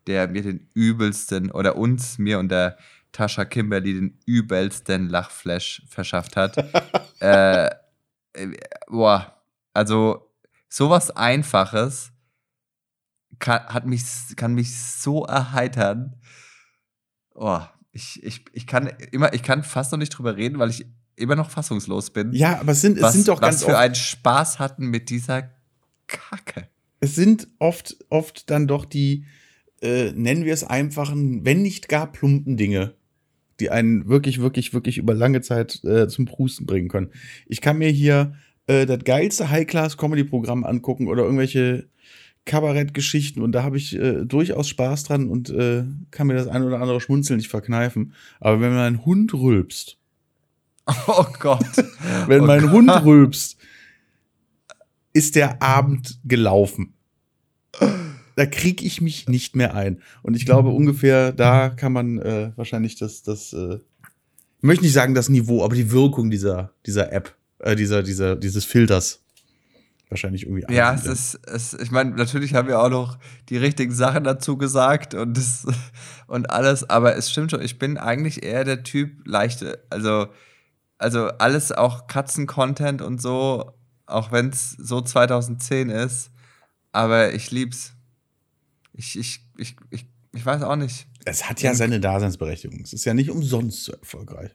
[0.08, 2.78] der mir den übelsten oder uns, mir und der
[3.12, 6.58] Tascha Kimberly den übelsten Lachflash verschafft hat.
[7.22, 7.68] äh,
[8.34, 8.58] äh,
[8.88, 9.42] boah,
[9.74, 10.32] also
[10.70, 12.12] sowas Einfaches
[13.40, 14.04] kann, hat mich,
[14.36, 16.16] kann mich so erheitern.
[17.34, 17.60] Oh,
[17.92, 20.86] ich, ich, ich kann immer, ich kann fast noch nicht drüber reden, weil ich
[21.22, 23.72] immer noch fassungslos bin Ja, aber es sind, es was, sind doch was ganz für
[23.72, 25.52] oft, einen Spaß hatten mit dieser
[26.08, 26.68] Kacke.
[27.00, 29.26] es sind oft, oft dann doch die,
[29.82, 32.94] äh, nennen wir es einfachen, wenn nicht gar plumpen Dinge,
[33.60, 37.12] die einen wirklich, wirklich, wirklich über lange Zeit äh, zum Prusten bringen können.
[37.48, 38.34] Ich kann mir hier
[38.68, 41.88] äh, das geilste High-Class-Comedy-Programm angucken oder irgendwelche
[42.46, 46.64] Kabarettgeschichten und da habe ich äh, durchaus Spaß dran und äh, kann mir das ein
[46.64, 48.14] oder andere Schmunzeln nicht verkneifen.
[48.40, 49.98] Aber wenn mein Hund rülpst,
[51.08, 51.66] Oh Gott.
[52.28, 52.72] wenn Oh mein Gott.
[52.72, 53.58] Hund rülpst,
[55.14, 56.94] ist der Abend gelaufen.
[58.36, 60.02] Da krieg ich mich nicht mehr ein.
[60.22, 63.80] Und ich glaube, ungefähr da kann man äh, wahrscheinlich das, das äh,
[64.62, 68.36] ich möchte nicht sagen das Niveau, aber die Wirkung dieser, dieser App, äh, dieser, dieser,
[68.36, 69.24] dieses Filters
[70.12, 73.18] wahrscheinlich irgendwie Ja, es ist, es, ich meine, natürlich haben wir auch noch
[73.50, 75.66] die richtigen Sachen dazu gesagt und, das,
[76.28, 80.28] und alles, aber es stimmt schon, ich bin eigentlich eher der Typ leichte, also,
[81.02, 83.72] also alles auch Katzen-Content und so,
[84.06, 86.32] auch wenn es so 2010 ist,
[86.92, 87.94] aber ich lieb's.
[88.94, 91.08] Ich, ich, ich, ich, ich weiß auch nicht.
[91.26, 92.82] Es hat ja seine Daseinsberechtigung.
[92.82, 94.52] Es ist ja nicht umsonst so erfolgreich.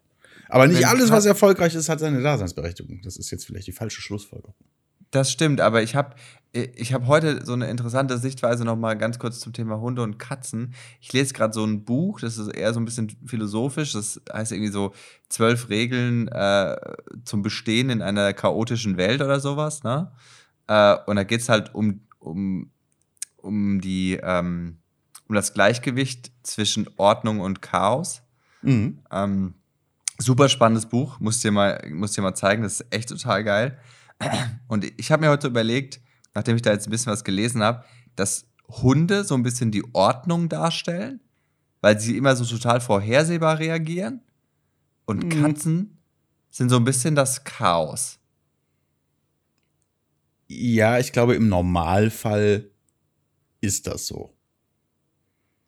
[0.49, 3.01] Aber nicht alles, was erfolgreich ist, hat seine Daseinsberechtigung.
[3.03, 4.55] Das ist jetzt vielleicht die falsche Schlussfolgerung.
[5.17, 6.15] Das stimmt, aber ich habe
[6.53, 10.19] ich hab heute so eine interessante Sichtweise noch mal ganz kurz zum Thema Hunde und
[10.19, 10.75] Katzen.
[11.01, 13.95] Ich lese gerade so ein Buch, das ist eher so ein bisschen philosophisch.
[13.95, 14.93] Das heißt irgendwie so
[15.31, 16.77] zwölf Regeln äh,
[17.25, 19.85] zum Bestehen in einer chaotischen Welt oder sowas.
[19.85, 20.13] Ne?
[20.67, 22.71] Äh, und da geht es halt um, um,
[23.39, 24.77] um, die, ähm,
[25.29, 28.21] um das Gleichgewicht zwischen Ordnung und Chaos.
[28.61, 28.99] Mhm.
[29.11, 29.55] Ähm,
[30.19, 33.79] super spannendes Buch, muss dir mal, muss dir mal zeigen, das ist echt total geil.
[34.69, 36.01] Und ich habe mir heute überlegt,
[36.35, 37.85] nachdem ich da jetzt ein bisschen was gelesen habe,
[38.17, 41.21] dass Hunde so ein bisschen die Ordnung darstellen,
[41.81, 44.23] weil sie immer so total vorhersehbar reagieren.
[45.05, 45.43] Und Mhm.
[45.43, 45.99] Katzen
[46.51, 48.19] sind so ein bisschen das Chaos.
[50.49, 52.71] Ja, ich glaube, im Normalfall
[53.61, 54.33] ist das so.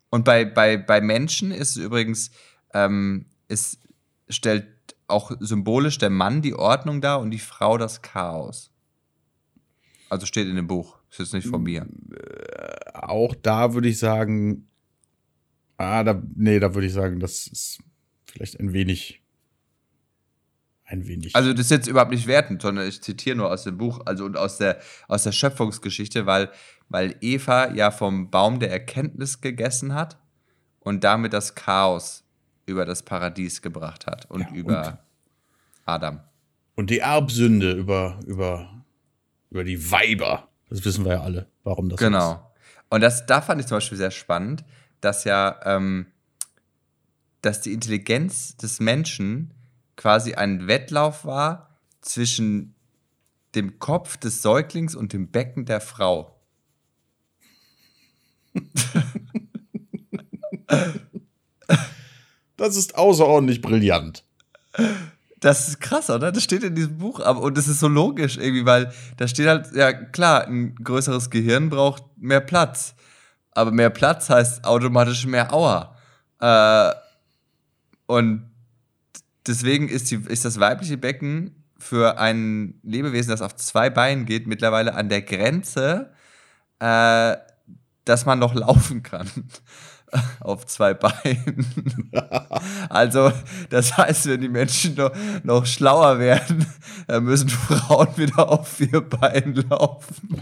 [0.09, 2.31] Und bei, bei, bei Menschen ist es übrigens,
[2.73, 3.79] ähm, ist,
[4.29, 4.67] stellt
[5.09, 8.71] auch symbolisch der Mann die Ordnung dar und die Frau das Chaos.
[10.09, 10.97] Also steht in dem Buch.
[11.09, 11.87] Ist jetzt nicht von mir.
[12.93, 14.69] Auch da würde ich sagen,
[15.79, 17.79] Ah, da, nee, da würde ich sagen, das ist
[18.29, 19.23] vielleicht ein wenig.
[20.83, 21.33] Ein wenig.
[21.37, 24.25] Also das ist jetzt überhaupt nicht wertend, sondern ich zitiere nur aus dem Buch, also
[24.25, 26.51] und aus der, aus der Schöpfungsgeschichte, weil,
[26.89, 30.19] weil Eva ja vom Baum der Erkenntnis gegessen hat
[30.81, 32.25] und damit das Chaos
[32.69, 34.97] über das Paradies gebracht hat und Ja, über und-
[35.85, 36.19] Adam.
[36.75, 38.83] Und die Erbsünde über, über,
[39.49, 40.47] über die Weiber.
[40.69, 42.11] Das wissen wir ja alle, warum das so ist.
[42.11, 42.51] Genau.
[42.89, 44.63] Und das, da fand ich zum Beispiel sehr spannend,
[45.01, 46.05] dass ja, ähm,
[47.41, 49.53] dass die Intelligenz des Menschen
[49.95, 52.75] quasi ein Wettlauf war zwischen
[53.55, 56.39] dem Kopf des Säuglings und dem Becken der Frau.
[62.59, 64.25] Das ist außerordentlich brillant.
[65.39, 66.33] Das ist krass, oder?
[66.33, 69.47] Das steht in diesem Buch, aber und das ist so logisch irgendwie, weil da steht
[69.47, 72.95] halt, ja klar, ein größeres Gehirn braucht mehr Platz.
[73.51, 75.95] Aber mehr Platz heißt automatisch mehr Aua.
[76.41, 76.93] Äh,
[78.07, 78.51] und
[79.47, 84.47] deswegen ist, die, ist das weibliche Becken für ein Lebewesen, das auf zwei Beinen geht,
[84.47, 86.11] mittlerweile an der Grenze,
[86.79, 87.37] äh,
[88.03, 89.29] dass man noch laufen kann.
[90.39, 91.65] Auf zwei Beinen.
[92.89, 93.31] Also,
[93.69, 95.11] das heißt, wenn die Menschen noch,
[95.43, 96.65] noch schlauer werden,
[97.07, 100.41] dann müssen Frauen wieder auf vier Beinen laufen.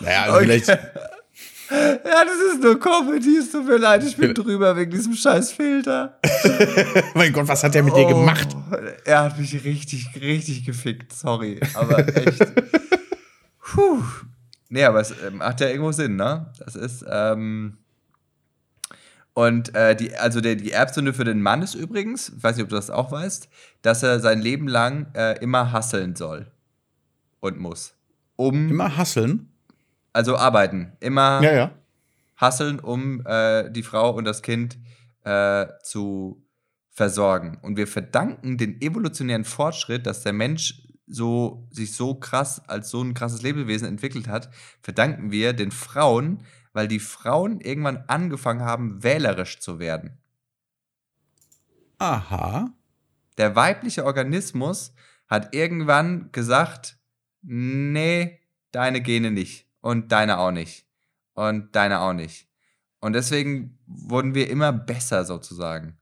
[0.00, 0.44] Naja, also Okay.
[0.44, 0.68] vielleicht.
[0.68, 5.52] Ja, das ist nur Comedy, es tut mir leid, ich bin drüber wegen diesem scheiß
[5.52, 6.18] Filter.
[7.14, 8.48] mein Gott, was hat der mit dir gemacht?
[8.70, 12.40] Oh, er hat mich richtig, richtig gefickt, sorry, aber echt.
[13.60, 14.02] Puh.
[14.68, 16.52] Nee, aber es ähm, macht ja irgendwo Sinn, ne?
[16.58, 17.78] Das ist, ähm,
[19.34, 22.64] und äh, die, also der, die Erbsünde für den Mann ist übrigens, ich weiß nicht,
[22.64, 23.48] ob du das auch weißt,
[23.82, 26.50] dass er sein Leben lang äh, immer hasseln soll
[27.40, 27.94] und muss.
[28.34, 29.48] Um, Immer hasseln.
[30.12, 31.70] also arbeiten, immer Ja, ja.
[32.36, 34.76] hasseln, um äh, die Frau und das Kind
[35.24, 36.44] äh, zu
[36.90, 37.58] versorgen.
[37.62, 43.02] Und wir verdanken den evolutionären Fortschritt, dass der Mensch so, sich so krass als so
[43.02, 44.50] ein krasses Lebewesen entwickelt hat,
[44.80, 50.18] verdanken wir den Frauen, weil die Frauen irgendwann angefangen haben, wählerisch zu werden.
[51.98, 52.72] Aha.
[53.36, 54.92] Der weibliche Organismus
[55.26, 56.98] hat irgendwann gesagt,
[57.42, 58.40] nee,
[58.72, 60.86] deine Gene nicht und deine auch nicht
[61.34, 62.48] und deine auch nicht.
[63.00, 65.98] Und deswegen wurden wir immer besser sozusagen.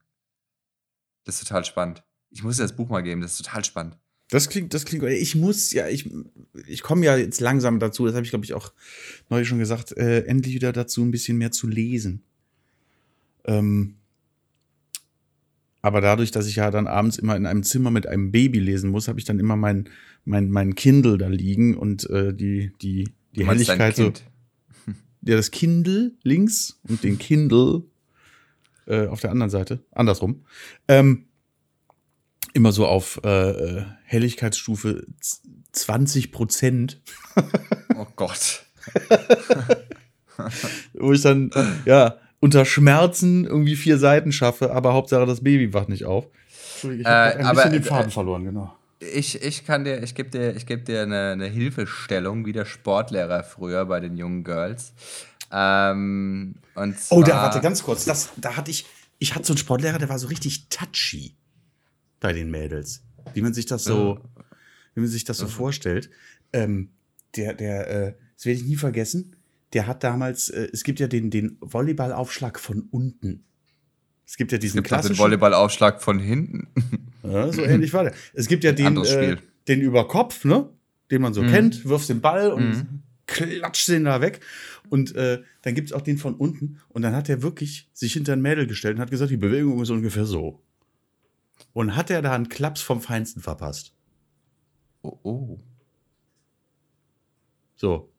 [1.24, 2.02] Das ist total spannend.
[2.30, 3.98] Ich muss dir das Buch mal geben, das ist total spannend.
[4.28, 5.04] Das klingt, das klingt.
[5.04, 6.10] Ich muss ja, ich,
[6.66, 8.72] ich komme ja jetzt langsam dazu, das habe ich, glaube ich, auch
[9.30, 12.22] neulich schon gesagt, äh, endlich wieder dazu, ein bisschen mehr zu lesen.
[13.44, 13.94] Ähm,
[15.80, 18.90] aber dadurch, dass ich ja dann abends immer in einem Zimmer mit einem Baby lesen
[18.90, 19.88] muss, habe ich dann immer mein,
[20.24, 24.12] mein, mein Kindle da liegen und äh, die, die, die Helligkeit so.
[25.22, 27.82] Ja, das Kindle links und den Kindle
[28.86, 30.44] äh, auf der anderen Seite, andersrum.
[30.88, 31.26] Ähm,
[32.56, 35.40] immer so auf äh, äh, Helligkeitsstufe z-
[35.72, 37.00] 20 Prozent,
[37.96, 38.64] Oh Gott.
[40.94, 41.50] wo ich dann
[41.84, 46.26] ja unter Schmerzen irgendwie vier Seiten schaffe, aber Hauptsache das Baby wacht nicht auf.
[46.74, 48.74] Entschuldigung, ich habe Äh, ein aber, bisschen den äh, Faden verloren, genau.
[48.98, 52.64] Ich, ich kann dir, ich gebe dir, ich geb dir eine, eine Hilfestellung, wie der
[52.64, 54.92] Sportlehrer früher bei den jungen Girls.
[55.52, 58.86] Ähm, und zwar, Oh, da warte ganz kurz, das, da hatte ich,
[59.18, 61.34] ich hatte so einen Sportlehrer, der war so richtig touchy
[62.26, 63.04] bei den Mädels,
[63.34, 64.18] wie man sich das so,
[64.94, 66.10] wie man sich das so vorstellt.
[66.52, 66.88] Ähm,
[67.36, 69.36] der, der, äh, das werde ich nie vergessen.
[69.74, 73.44] Der hat damals, äh, es gibt ja den, den Volleyballaufschlag von unten.
[74.26, 75.18] Es gibt ja es diesen gibt auch den klassischen.
[75.22, 76.66] Volleyballaufschlag von hinten.
[77.22, 78.14] Ja, so ähnlich war der.
[78.34, 79.36] Es gibt ja den, äh,
[79.68, 80.68] den über Kopf, ne?
[81.12, 81.46] Den man so Mhm.
[81.48, 83.02] kennt, wirfst den Ball und Mhm.
[83.28, 84.40] klatscht den da weg.
[84.88, 86.80] Und äh, dann gibt es auch den von unten.
[86.88, 89.80] Und dann hat er wirklich sich hinter ein Mädel gestellt und hat gesagt, die Bewegung
[89.80, 90.60] ist ungefähr so.
[91.72, 93.92] Und hat er da einen Klaps vom Feinsten verpasst.
[95.02, 95.58] Oh, oh.
[97.76, 98.10] So.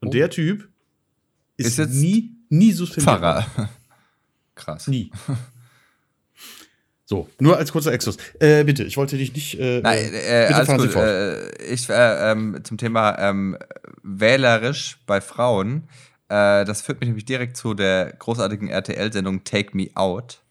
[0.00, 0.10] Und Oh.
[0.10, 0.68] der Typ
[1.56, 3.18] ist, Ist jetzt nie, nie suspendiert.
[3.18, 3.46] Pfarrer.
[4.54, 4.86] Krass.
[4.88, 5.10] Nie.
[7.04, 8.16] So, nur als kurzer Exkurs.
[8.40, 9.58] Äh, bitte, ich wollte dich nicht.
[9.58, 10.96] Äh, Nein, äh, bitte alles fahren Sie gut.
[10.96, 13.58] Äh, ich äh, ähm, zum Thema ähm,
[14.02, 15.88] wählerisch bei Frauen.
[16.28, 20.41] Äh, das führt mich nämlich direkt zu der großartigen RTL-Sendung Take Me Out.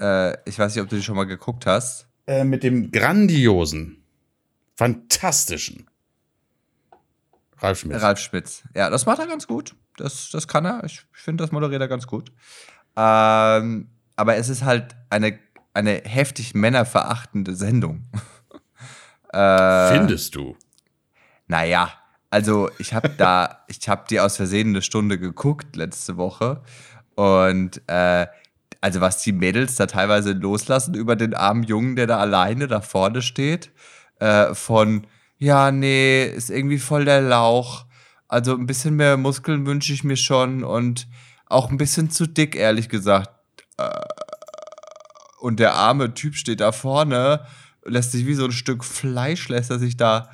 [0.00, 2.06] Äh, ich weiß nicht, ob du die schon mal geguckt hast.
[2.26, 4.02] äh, mit dem grandiosen,
[4.76, 5.86] fantastischen
[7.58, 8.02] Ralf Schmitz.
[8.02, 8.62] Ralf Schmitz.
[8.74, 9.74] Ja, das macht er ganz gut.
[9.96, 10.82] Das, das kann er.
[10.84, 12.32] Ich finde, das moderiert er ganz gut.
[12.96, 15.38] Ähm, aber es ist halt eine,
[15.74, 18.04] eine heftig männerverachtende Sendung.
[19.32, 20.56] äh, Findest du?
[21.48, 21.92] Naja,
[22.30, 26.62] Also ich habe da, ich habe die aus Versehen eine Stunde geguckt letzte Woche
[27.16, 28.26] und äh,
[28.80, 32.80] also was die Mädels da teilweise loslassen über den armen Jungen, der da alleine da
[32.80, 33.70] vorne steht,
[34.18, 35.06] äh, von
[35.38, 37.86] ja nee ist irgendwie voll der Lauch,
[38.28, 41.08] also ein bisschen mehr Muskeln wünsche ich mir schon und
[41.46, 43.30] auch ein bisschen zu dick ehrlich gesagt.
[43.76, 43.90] Äh,
[45.40, 47.46] und der arme Typ steht da vorne,
[47.84, 50.30] lässt sich wie so ein Stück Fleisch lässt er sich da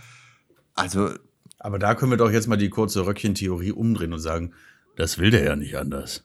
[0.77, 1.11] also
[1.59, 4.53] Aber da können wir doch jetzt mal die kurze Röckchen-Theorie umdrehen und sagen,
[4.95, 6.23] das will der ja nicht anders.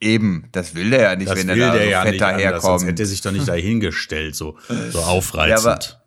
[0.00, 2.12] Eben, das will der ja nicht, Das wenn will er da der so ja fett
[2.12, 2.86] nicht anders, sonst daherkommt.
[2.86, 6.00] hätte er sich doch nicht dahingestellt, so, so Ja, aber aufreizend.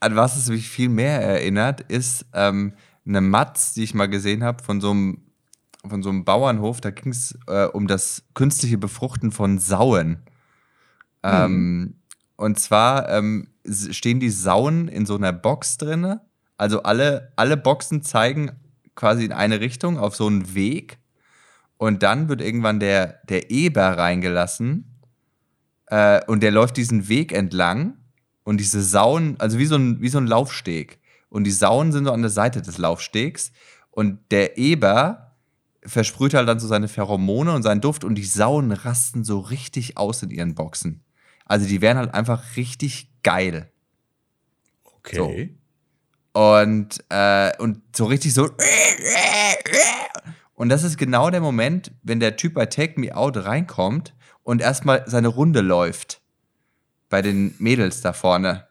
[0.00, 2.72] an was es mich viel mehr erinnert, ist ähm,
[3.06, 5.20] eine Matz, die ich mal gesehen habe von so einem
[5.86, 6.80] von so einem Bauernhof.
[6.80, 10.22] Da ging es äh, um das künstliche Befruchten von Sauen.
[11.22, 12.00] Ähm,
[12.36, 13.48] und zwar ähm,
[13.90, 16.22] stehen die Sauen in so einer Box drinne.
[16.56, 18.52] Also alle, alle Boxen zeigen
[18.94, 20.98] quasi in eine Richtung auf so einen Weg.
[21.76, 25.00] Und dann wird irgendwann der, der Eber reingelassen.
[25.86, 27.98] Äh, und der läuft diesen Weg entlang.
[28.44, 31.00] Und diese Sauen, also wie so, ein, wie so ein Laufsteg.
[31.28, 33.52] Und die Sauen sind so an der Seite des Laufstegs.
[33.90, 35.36] Und der Eber
[35.84, 38.04] versprüht halt dann so seine Pheromone und seinen Duft.
[38.04, 41.04] Und die Sauen rasten so richtig aus in ihren Boxen.
[41.46, 43.70] Also die wären halt einfach richtig geil.
[44.84, 45.56] Okay.
[46.32, 48.48] Und, äh, und so richtig so.
[50.54, 54.62] Und das ist genau der Moment, wenn der Typ bei Take Me Out reinkommt und
[54.62, 56.20] erstmal seine Runde läuft.
[57.08, 58.66] Bei den Mädels da vorne.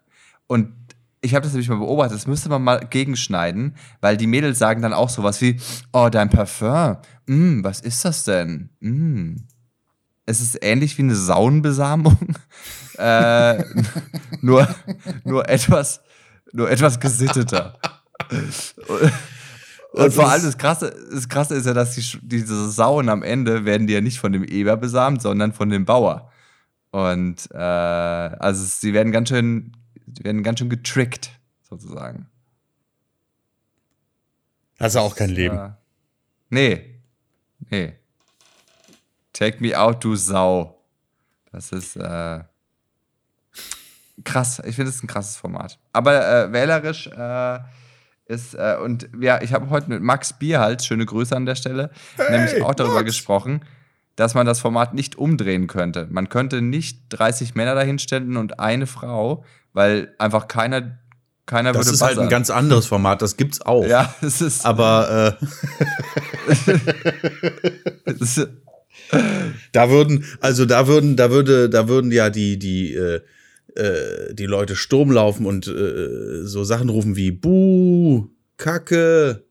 [0.48, 0.74] Und
[1.22, 4.82] ich habe das nämlich mal beobachtet, das müsste man mal gegenschneiden, weil die Mädels sagen
[4.82, 5.60] dann auch sowas wie:
[5.94, 6.98] Oh, dein Parfum.
[7.26, 8.70] Mm, was ist das denn?
[8.82, 9.36] Mm.
[10.26, 12.36] Es ist ähnlich wie eine Saunenbesamung.
[12.98, 13.64] äh,
[14.42, 14.68] nur,
[15.24, 16.02] nur etwas,
[16.52, 17.78] nur etwas gesitteter.
[19.94, 23.22] Und Das vor allem das Krasse, das Krasse ist ja, dass die, diese Sauen am
[23.22, 26.32] Ende werden die ja nicht von dem Eber besamt, sondern von dem Bauer.
[26.90, 29.78] Und äh, also sie werden ganz schön,
[30.12, 31.30] sie werden ganz schön getrickt,
[31.70, 32.26] sozusagen.
[34.80, 35.56] Hast du auch kein Leben.
[35.58, 35.78] Ja.
[36.50, 37.00] Nee.
[37.70, 37.94] Nee.
[39.32, 40.84] Take me out, du Sau.
[41.52, 42.44] Das ist äh,
[44.24, 44.60] krass.
[44.66, 45.78] Ich finde es ein krasses Format.
[45.92, 47.60] Aber äh, wählerisch äh,
[48.26, 51.90] ist, äh, und ja, ich habe heute mit Max Bierhals, schöne Grüße an der Stelle,
[52.30, 53.08] nämlich auch darüber Max.
[53.08, 53.62] gesprochen,
[54.16, 56.08] dass man das Format nicht umdrehen könnte.
[56.10, 59.44] Man könnte nicht 30 Männer dahinstellen und eine Frau,
[59.74, 61.00] weil einfach keiner,
[61.46, 62.30] keiner Das ist halt ein buzzern.
[62.30, 63.86] ganz anderes Format, das gibt's auch.
[63.86, 64.66] Ja, es ist.
[64.66, 65.46] Aber äh,
[69.72, 73.22] da würden, also da würden, da würde, da würden ja die, die, äh,
[73.76, 79.44] äh, die Leute Sturm laufen und äh, so Sachen rufen wie Buh, Kacke.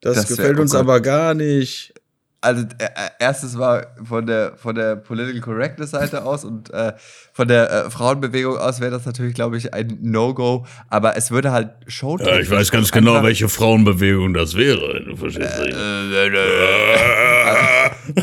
[0.00, 1.94] Das, Das gefällt oh uns aber gar nicht.
[2.40, 6.92] also äh, äh, erstes war von der von der Political Correctness Seite aus und äh,
[7.32, 10.66] von der äh, Frauenbewegung aus wäre das natürlich, glaube ich, ein No-Go.
[10.88, 12.18] Aber es würde halt Show.
[12.18, 15.04] Ja, ich weiß ganz genau, welche Frauenbewegung das wäre.
[15.04, 15.76] Du verstehst nicht.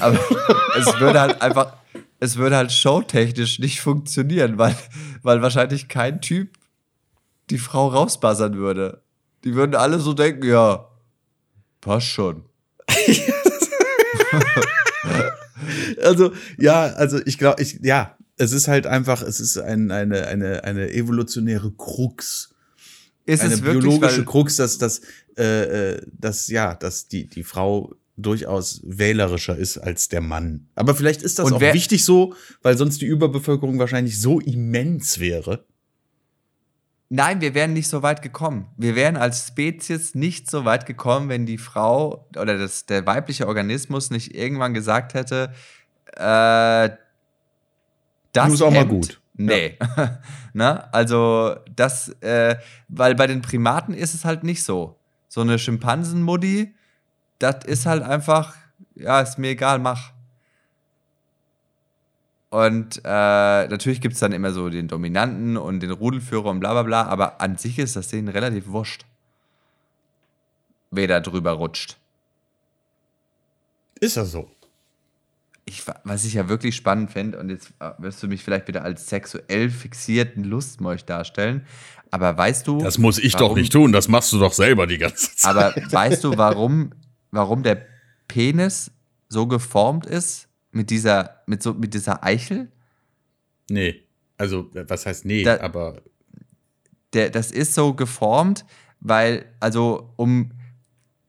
[0.02, 0.20] Aber
[0.78, 1.74] es würde halt einfach,
[2.20, 4.76] es würde halt showtechnisch nicht funktionieren, weil,
[5.22, 6.58] weil wahrscheinlich kein Typ
[7.50, 9.02] die Frau rausbuzzern würde.
[9.44, 10.88] Die würden alle so denken, ja,
[11.82, 12.46] passt schon.
[16.02, 20.28] Also, ja, also ich glaube, ich, ja, es ist halt einfach, es ist ein, eine,
[20.28, 22.50] eine, eine evolutionäre Krux.
[23.26, 25.02] Ist eine es wirklich, biologische Krux, dass, dass,
[25.38, 30.68] äh, äh, dass, ja, dass die, die Frau durchaus wählerischer ist als der Mann.
[30.76, 35.20] Aber vielleicht ist das Und auch wichtig so, weil sonst die Überbevölkerung wahrscheinlich so immens
[35.20, 35.66] wäre.
[37.12, 38.68] Nein, wir wären nicht so weit gekommen.
[38.78, 43.48] Wir wären als Spezies nicht so weit gekommen, wenn die Frau oder das, der weibliche
[43.48, 45.52] Organismus nicht irgendwann gesagt hätte,
[46.16, 46.90] äh,
[48.32, 49.20] das Nun ist auch mal gut.
[49.34, 49.78] Nee.
[50.54, 52.58] Na, also das, äh,
[52.90, 55.00] weil bei den Primaten ist es halt nicht so.
[55.30, 56.76] So eine Schimpansenmuddy,
[57.40, 58.56] das ist halt einfach,
[58.96, 60.12] ja, ist mir egal, mach.
[62.50, 66.72] Und äh, natürlich gibt es dann immer so den Dominanten und den Rudelführer und bla
[66.74, 69.06] bla bla, aber an sich ist das denen relativ wurscht.
[70.92, 71.98] Wer da drüber rutscht.
[74.00, 74.50] Ist ja so.
[75.66, 78.68] Ich, wa- was ich ja wirklich spannend finde, und jetzt äh, wirst du mich vielleicht
[78.68, 81.68] wieder als sexuell fixierten Lustmolch darstellen,
[82.10, 82.80] aber weißt du.
[82.82, 85.56] Das muss ich doch warum- nicht tun, das machst du doch selber die ganze Zeit.
[85.56, 86.90] Aber weißt du, warum,
[87.32, 87.86] warum der
[88.28, 88.92] Penis
[89.28, 92.72] so geformt ist mit dieser, mit so, mit dieser Eichel?
[93.70, 94.04] Nee.
[94.38, 96.02] Also, was heißt nee, Da- aber
[97.14, 98.66] Der, das ist so geformt,
[99.00, 100.52] weil, also um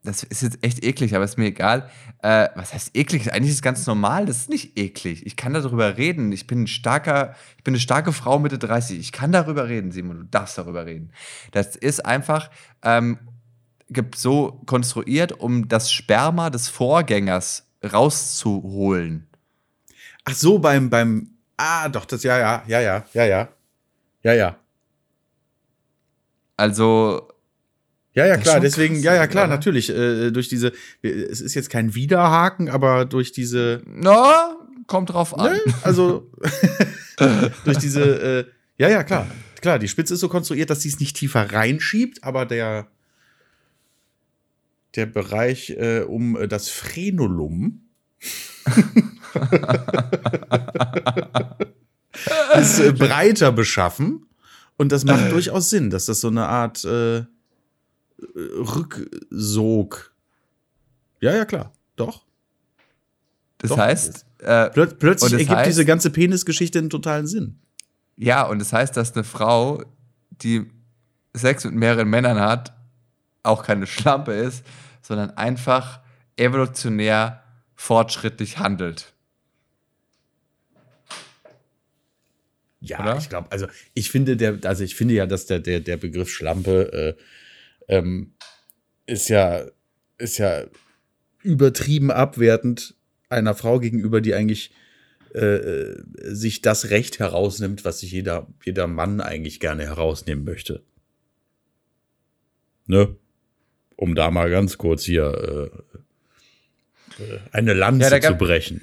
[0.03, 1.91] das ist jetzt echt eklig, aber ist mir egal.
[2.23, 3.35] Äh, was heißt eklig?
[3.35, 4.25] Eigentlich ist es ganz normal.
[4.25, 5.27] Das ist nicht eklig.
[5.27, 6.33] Ich kann darüber reden.
[6.33, 8.99] Ich bin ein starker, ich bin eine starke Frau Mitte 30.
[8.99, 10.17] Ich kann darüber reden, Simon.
[10.21, 11.13] Du darfst darüber reden.
[11.53, 12.51] Das ist einfach
[12.83, 13.19] ähm,
[14.15, 19.29] so konstruiert, um das Sperma des Vorgängers rauszuholen.
[20.25, 23.49] Ach so, beim, beim, ah, doch, das, ja, ja, ja, ja, ja, ja.
[24.23, 24.57] Ja, ja.
[26.57, 27.29] Also,
[28.13, 29.55] ja, ja, klar, deswegen, krass, ja, ja, klar, oder?
[29.55, 29.89] natürlich.
[29.89, 33.83] Äh, durch diese, es ist jetzt kein Widerhaken, aber durch diese.
[33.87, 35.53] Na, kommt drauf an.
[35.53, 35.61] Ne?
[35.83, 36.31] Also,
[37.65, 38.45] durch diese, äh,
[38.77, 39.27] ja, ja, klar.
[39.61, 42.89] Klar, die Spitze ist so konstruiert, dass sie es nicht tiefer reinschiebt, aber der,
[44.97, 47.83] der Bereich äh, um äh, das Frenulum
[52.61, 54.27] ist äh, breiter beschaffen.
[54.77, 57.25] Und das macht durchaus Sinn, dass das so eine Art äh,
[58.35, 60.15] Rücksog.
[61.21, 61.73] Ja, ja, klar.
[61.97, 62.25] Doch.
[63.59, 63.79] Das Doch.
[63.79, 64.25] heißt.
[64.39, 67.59] Äh, Plöt plötzlich ergibt heißt, diese ganze Penisgeschichte einen totalen Sinn.
[68.17, 69.83] Ja, und das heißt, dass eine Frau,
[70.31, 70.71] die
[71.35, 72.75] Sex mit mehreren Männern hat,
[73.43, 74.65] auch keine Schlampe ist,
[75.03, 76.01] sondern einfach
[76.37, 77.43] evolutionär
[77.75, 79.13] fortschrittlich handelt.
[82.81, 83.19] Ja, Oder?
[83.19, 86.31] ich glaube, also ich finde der, also ich finde ja, dass der, der, der Begriff
[86.31, 87.17] Schlampe
[87.89, 88.33] äh, ähm,
[89.07, 89.67] ist ja,
[90.17, 90.65] ist ja
[91.43, 92.95] übertrieben abwertend
[93.29, 94.73] einer Frau gegenüber, die eigentlich
[95.35, 100.83] äh, äh, sich das Recht herausnimmt, was sich jeder, jeder Mann eigentlich gerne herausnehmen möchte.
[102.87, 103.17] Ne?
[104.01, 105.71] Um da mal ganz kurz hier
[107.19, 108.81] äh, äh eine Lanze ja, zu brechen.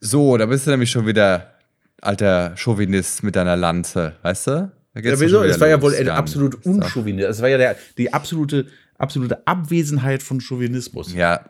[0.00, 1.52] So, da bist du nämlich schon wieder
[2.00, 4.72] alter Chauvinist mit deiner Lanze, weißt du?
[4.94, 5.42] Ja, wieso?
[5.42, 7.36] Es war ja wohl ein absolut Unchauvinismus.
[7.36, 11.12] Es war ja der, die absolute, absolute Abwesenheit von Chauvinismus.
[11.12, 11.44] Ja,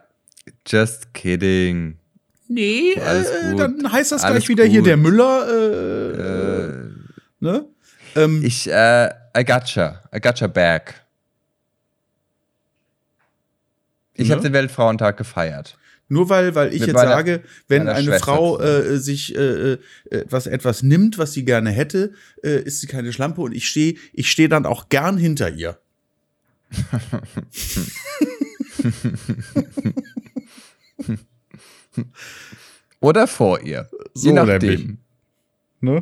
[0.67, 1.97] just kidding.
[2.49, 4.71] Nee, äh, dann heißt das Alles gleich wieder gut.
[4.73, 5.47] hier der Müller.
[5.47, 6.89] Äh, äh,
[7.39, 7.65] ne?
[8.17, 9.07] Ähm, ich, äh,
[9.37, 10.01] I gotcha.
[10.13, 10.95] I gotcha back.
[14.19, 14.35] Ich ne?
[14.35, 15.77] habe den Weltfrauentag gefeiert.
[16.11, 19.73] Nur weil, weil ich Mit jetzt meiner, sage, wenn eine Schwester Frau äh, sich äh,
[19.73, 19.77] äh,
[20.27, 22.13] was etwas nimmt, was sie gerne hätte,
[22.43, 25.77] äh, ist sie keine Schlampe und ich stehe ich steh dann auch gern hinter ihr.
[32.99, 33.87] Oder vor ihr.
[34.13, 34.97] So Je nachdem.
[35.79, 36.01] Ne?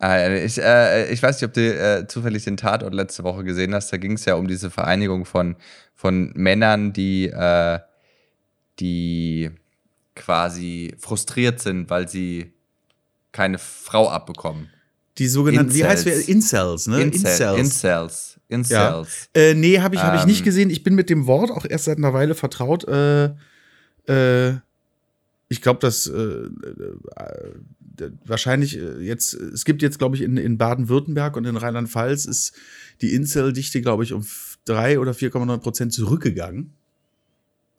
[0.00, 3.74] Äh, ich, äh, ich weiß nicht, ob du äh, zufällig den Tatort letzte Woche gesehen
[3.74, 3.92] hast.
[3.92, 5.56] Da ging es ja um diese Vereinigung von,
[6.00, 7.78] von Männern, die äh,
[8.78, 9.50] die
[10.14, 12.54] quasi frustriert sind, weil sie
[13.32, 14.70] keine Frau abbekommen.
[15.18, 15.84] Die sogenannten, Incels.
[15.84, 16.28] wie heißt es?
[16.28, 17.02] Incels, ne?
[17.02, 17.58] Incel, Incels.
[17.58, 18.40] Incels.
[18.48, 19.28] Incels.
[19.36, 19.42] Ja.
[19.42, 20.44] Äh, nee, habe ich, hab ich nicht ähm.
[20.46, 20.70] gesehen.
[20.70, 22.88] Ich bin mit dem Wort auch erst seit einer Weile vertraut.
[22.88, 23.34] Äh,
[24.06, 24.54] äh,
[25.50, 30.56] ich glaube, dass äh, äh, wahrscheinlich äh, jetzt, es gibt jetzt, glaube ich, in, in
[30.56, 32.54] Baden-Württemberg und in Rheinland-Pfalz ist
[33.02, 34.24] die Incel-Dichte, glaube ich, um
[34.64, 36.72] drei oder 4,9 Prozent zurückgegangen.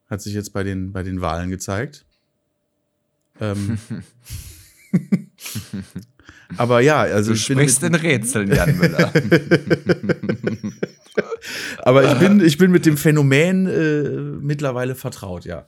[0.09, 2.05] Hat sich jetzt bei den, bei den Wahlen gezeigt.
[3.39, 3.77] Ähm.
[6.57, 9.11] Aber ja, also du ich sprichst in Rätseln, Jan Müller.
[11.79, 14.09] Aber ich bin, ich bin mit dem Phänomen äh,
[14.41, 15.65] mittlerweile vertraut, ja.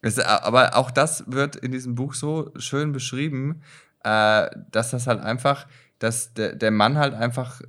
[0.00, 3.62] Es, aber auch das wird in diesem Buch so schön beschrieben,
[4.04, 5.66] äh, dass das halt einfach,
[5.98, 7.64] dass der, der Mann halt einfach äh,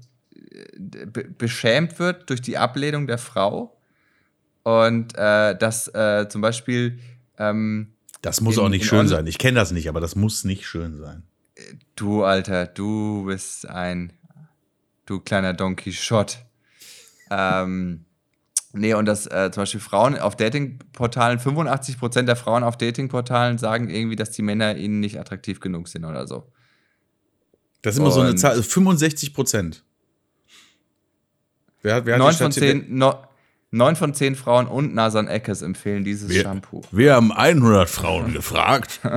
[1.38, 3.76] beschämt wird durch die Ablehnung der Frau
[4.64, 7.00] und äh, dass äh, zum Beispiel.
[7.38, 9.28] Ähm, das muss in, auch nicht schön sein.
[9.28, 11.24] Ich kenne das nicht, aber das muss nicht schön sein.
[11.96, 14.14] Du, Alter, du bist ein.
[15.06, 16.38] Du kleiner Don Quixote.
[17.30, 18.06] ähm,
[18.74, 23.92] nee, und dass äh, zum Beispiel Frauen auf Datingportalen, 85% der Frauen auf Datingportalen sagen
[23.92, 26.52] irgendwie, dass die Männer ihnen nicht attraktiv genug sind oder so.
[27.84, 29.32] Das ist immer und so eine Zahl, 65
[31.86, 33.14] Wer, wer hat 9 von 10, no,
[33.70, 36.82] Neun von zehn Frauen und Nasan Eckes empfehlen dieses wir, Shampoo.
[36.92, 39.02] Wir haben 100 Frauen gefragt.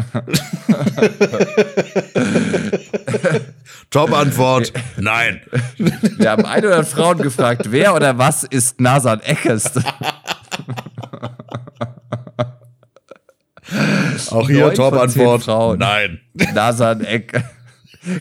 [3.90, 5.40] Top-Antwort, nein.
[5.76, 9.70] Wir haben 100 Frauen gefragt, wer oder was ist Nasan Eckes?
[14.30, 16.20] Auch hier Top-Antwort, nein.
[16.52, 17.44] Nasan Eck.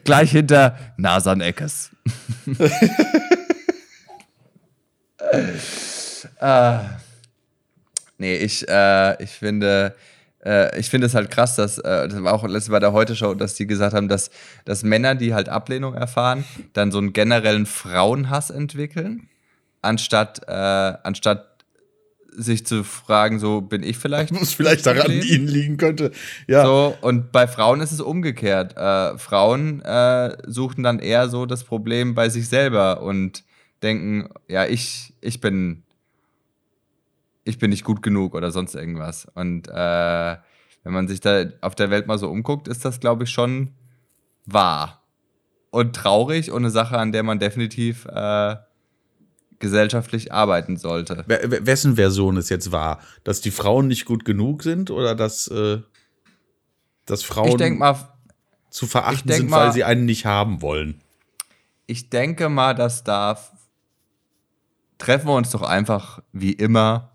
[0.06, 1.90] Gleich hinter Nasan Eckes.
[6.40, 6.80] Äh,
[8.18, 9.96] nee, ich, äh, ich finde,
[10.44, 13.36] äh, ich finde es halt krass, dass, äh, das war auch letztes bei der Heute-Show,
[13.36, 14.32] dass die gesagt haben, dass,
[14.66, 19.30] dass Männer, die halt Ablehnung erfahren, dann so einen generellen Frauenhass entwickeln,
[19.82, 21.58] anstatt, anstatt
[22.38, 24.34] sich zu fragen, so bin ich vielleicht.
[24.40, 26.12] Was vielleicht daran ihnen liegen könnte.
[26.48, 26.64] Ja.
[26.64, 28.78] So, und bei Frauen ist es umgekehrt.
[28.78, 33.44] Äh, Frauen äh, suchen dann eher so das Problem bei sich selber und
[33.84, 35.84] denken, ja, ich, ich bin,
[37.44, 39.28] ich bin nicht gut genug oder sonst irgendwas.
[39.34, 40.38] Und äh,
[40.84, 43.74] wenn man sich da auf der Welt mal so umguckt, ist das, glaube ich, schon
[44.46, 45.04] wahr.
[45.70, 48.56] Und traurig und eine Sache, an der man definitiv äh,
[49.60, 51.24] gesellschaftlich arbeiten sollte.
[51.28, 53.00] Wessen Version ist jetzt wahr?
[53.24, 55.82] Dass die Frauen nicht gut genug sind oder dass, äh,
[57.06, 57.96] dass Frauen mal,
[58.70, 61.02] zu verachten sind, mal, weil sie einen nicht haben wollen?
[61.86, 63.38] Ich denke mal, dass da
[64.98, 67.12] treffen wir uns doch einfach wie immer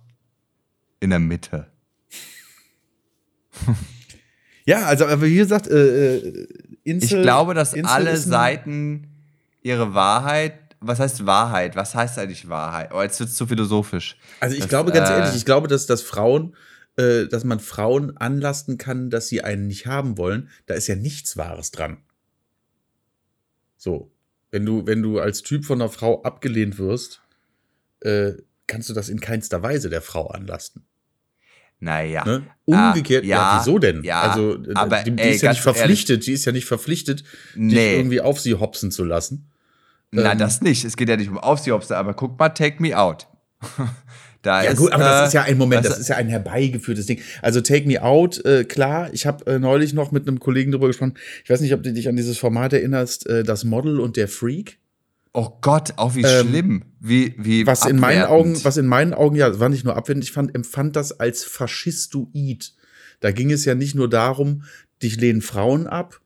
[1.00, 1.66] in der Mitte.
[4.64, 6.48] ja, also aber wie gesagt, äh, äh,
[6.84, 9.08] Insel, ich glaube, dass Insel alle Seiten
[9.62, 11.76] ihre Wahrheit was heißt Wahrheit?
[11.76, 12.92] Was heißt eigentlich Wahrheit?
[12.92, 14.18] Oh, jetzt wird es zu philosophisch.
[14.40, 16.56] Also ich das, glaube ganz äh, ehrlich, ich glaube, dass, dass Frauen,
[16.96, 20.50] äh, dass man Frauen anlasten kann, dass sie einen nicht haben wollen.
[20.66, 21.98] Da ist ja nichts Wahres dran.
[23.76, 24.10] So.
[24.50, 27.21] Wenn du, wenn du als Typ von einer Frau abgelehnt wirst,
[28.05, 28.34] äh,
[28.66, 30.84] kannst du das in keinster Weise der Frau anlasten.
[31.82, 32.24] Naja.
[32.24, 32.46] Ne?
[32.64, 34.05] Umgekehrt, ah, ja, ja, wieso denn?
[34.05, 36.24] Ja, also, aber, die, die ey, ist ja nicht verpflichtet, ehrlich.
[36.26, 37.24] die ist ja nicht verpflichtet,
[37.57, 37.74] nee.
[37.74, 39.50] dich irgendwie auf sie hopsen zu lassen.
[40.12, 40.84] Na, ähm, das nicht.
[40.84, 43.26] Es geht ja nicht um auf sie hopsen, aber guck mal, Take Me Out.
[44.42, 46.28] da ja, ist, gut, aber äh, das ist ja ein Moment, das ist ja ein
[46.28, 47.20] herbeigeführtes Ding.
[47.40, 50.86] Also Take Me Out, äh, klar, ich habe äh, neulich noch mit einem Kollegen darüber
[50.86, 51.14] gesprochen.
[51.42, 54.28] Ich weiß nicht, ob du dich an dieses Format erinnerst, äh, das Model und der
[54.28, 54.78] Freak.
[55.32, 57.98] Oh Gott, auch wie ähm, schlimm, wie wie was abwertend.
[57.98, 60.94] in meinen Augen, was in meinen Augen ja, war nicht nur abwendend, ich fand empfand
[60.94, 62.74] das als faschistoid.
[63.20, 64.62] Da ging es ja nicht nur darum,
[65.03, 66.20] dich lehnen Frauen ab,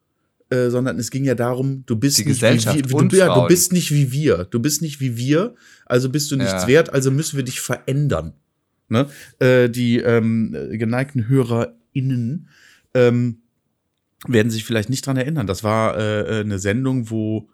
[0.51, 3.73] äh, sondern es ging ja darum, du bist nicht wie wir, du, ja, du, bist
[3.73, 5.55] nicht wie wir, du bist nicht wie wir,
[5.87, 6.69] also bist du nichts ja.
[6.69, 8.35] wert, also müssen wir dich verändern.
[8.89, 9.09] Ne?
[9.39, 12.49] Äh, die ähm, geneigten HörerInnen
[12.95, 13.39] ähm,
[14.27, 15.47] werden sich vielleicht nicht dran erinnern.
[15.47, 17.49] Das war äh, äh eine Sendung, wo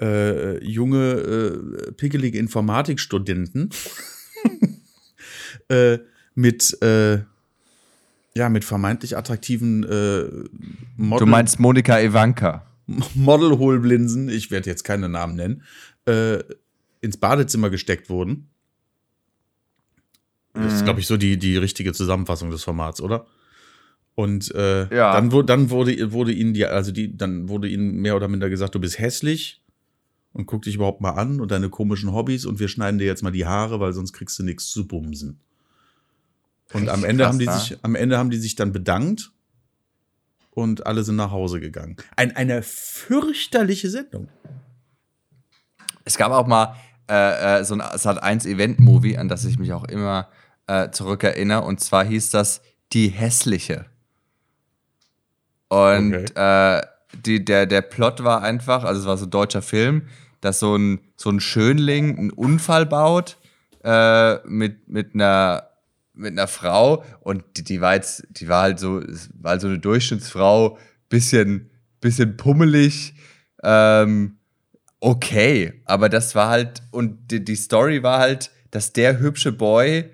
[0.00, 3.70] äh, junge, äh, pickelige Informatikstudenten
[5.68, 5.98] äh,
[6.34, 7.18] mit, äh,
[8.34, 10.24] ja, mit vermeintlich attraktiven äh,
[10.96, 11.26] Model.
[11.26, 12.66] Du meinst Monika Ivanka.
[13.14, 15.62] Modelhohlblinsen, ich werde jetzt keine Namen nennen,
[16.06, 16.42] äh,
[17.00, 18.48] ins Badezimmer gesteckt wurden.
[20.54, 20.84] Das ist, mhm.
[20.86, 23.26] glaube ich, so die, die richtige Zusammenfassung des Formats, oder?
[24.16, 25.12] Und äh, ja.
[25.18, 28.74] dann, dann wurde, wurde ihnen die, also die, dann wurde ihnen mehr oder minder gesagt,
[28.74, 29.59] du bist hässlich,
[30.32, 33.22] und guck dich überhaupt mal an und deine komischen Hobbys und wir schneiden dir jetzt
[33.22, 35.40] mal die Haare, weil sonst kriegst du nichts zu bumsen.
[36.72, 39.32] Und am Ende krass, haben die sich, am Ende haben die sich dann bedankt
[40.50, 41.96] und alle sind nach Hause gegangen.
[42.16, 44.28] Ein, eine fürchterliche Sendung.
[46.04, 46.76] Es gab auch mal
[47.08, 50.28] äh, äh so ein Sat 1 Event-Movie, an das ich mich auch immer
[50.66, 51.62] äh, zurückerinnere.
[51.62, 52.62] Und zwar hieß das
[52.92, 53.86] Die Hässliche.
[55.68, 56.78] Und okay.
[56.78, 60.02] äh, die, der, der Plot war einfach, also es war so ein deutscher Film,
[60.40, 63.36] dass so ein, so ein Schönling einen Unfall baut
[63.84, 65.70] äh, mit, mit, einer,
[66.14, 69.02] mit einer Frau und die, die war jetzt, die war halt so,
[69.34, 73.14] war halt so eine Durchschnittsfrau, bisschen, bisschen pummelig,
[73.62, 74.38] ähm,
[75.00, 80.10] okay, aber das war halt, und die, die Story war halt, dass der hübsche Boy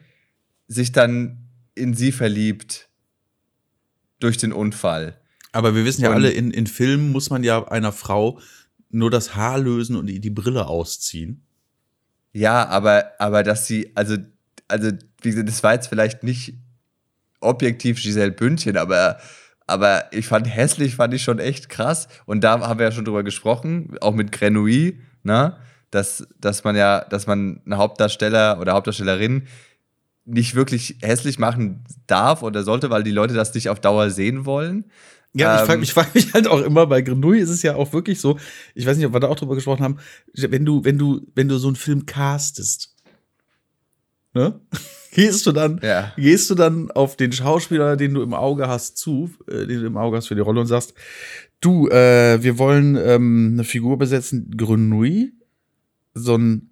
[0.68, 2.88] sich dann in sie verliebt
[4.18, 5.20] durch den Unfall.
[5.56, 8.38] Aber wir wissen ja alle, in, in Filmen muss man ja einer Frau
[8.90, 11.46] nur das Haar lösen und die, die Brille ausziehen.
[12.34, 14.18] Ja, aber, aber dass sie, also,
[14.68, 14.90] also,
[15.22, 16.58] wie gesagt, das war jetzt vielleicht nicht
[17.40, 19.16] objektiv Giselle Bündchen, aber,
[19.66, 22.08] aber ich fand hässlich, fand ich schon echt krass.
[22.26, 25.56] Und da haben wir ja schon drüber gesprochen, auch mit Grenouille, ne?
[25.90, 29.46] Dass, dass man ja, dass man einen Hauptdarsteller oder Hauptdarstellerin
[30.26, 34.44] nicht wirklich hässlich machen darf oder sollte, weil die Leute das nicht auf Dauer sehen
[34.44, 34.84] wollen.
[35.38, 37.92] Ja, ich frage mich, frag mich halt auch immer, bei Grenouille ist es ja auch
[37.92, 38.38] wirklich so,
[38.74, 39.98] ich weiß nicht, ob wir da auch drüber gesprochen haben,
[40.34, 42.94] wenn du, wenn du, wenn du so einen Film castest,
[44.34, 44.60] ne?
[45.12, 46.12] Gehst du dann, ja.
[46.18, 49.86] gehst du dann auf den Schauspieler, den du im Auge hast, zu, äh, den du
[49.86, 50.92] im Auge hast für die Rolle und sagst,
[51.60, 55.32] du, äh, wir wollen ähm, eine Figur besetzen, Grenouille,
[56.12, 56.70] so ein,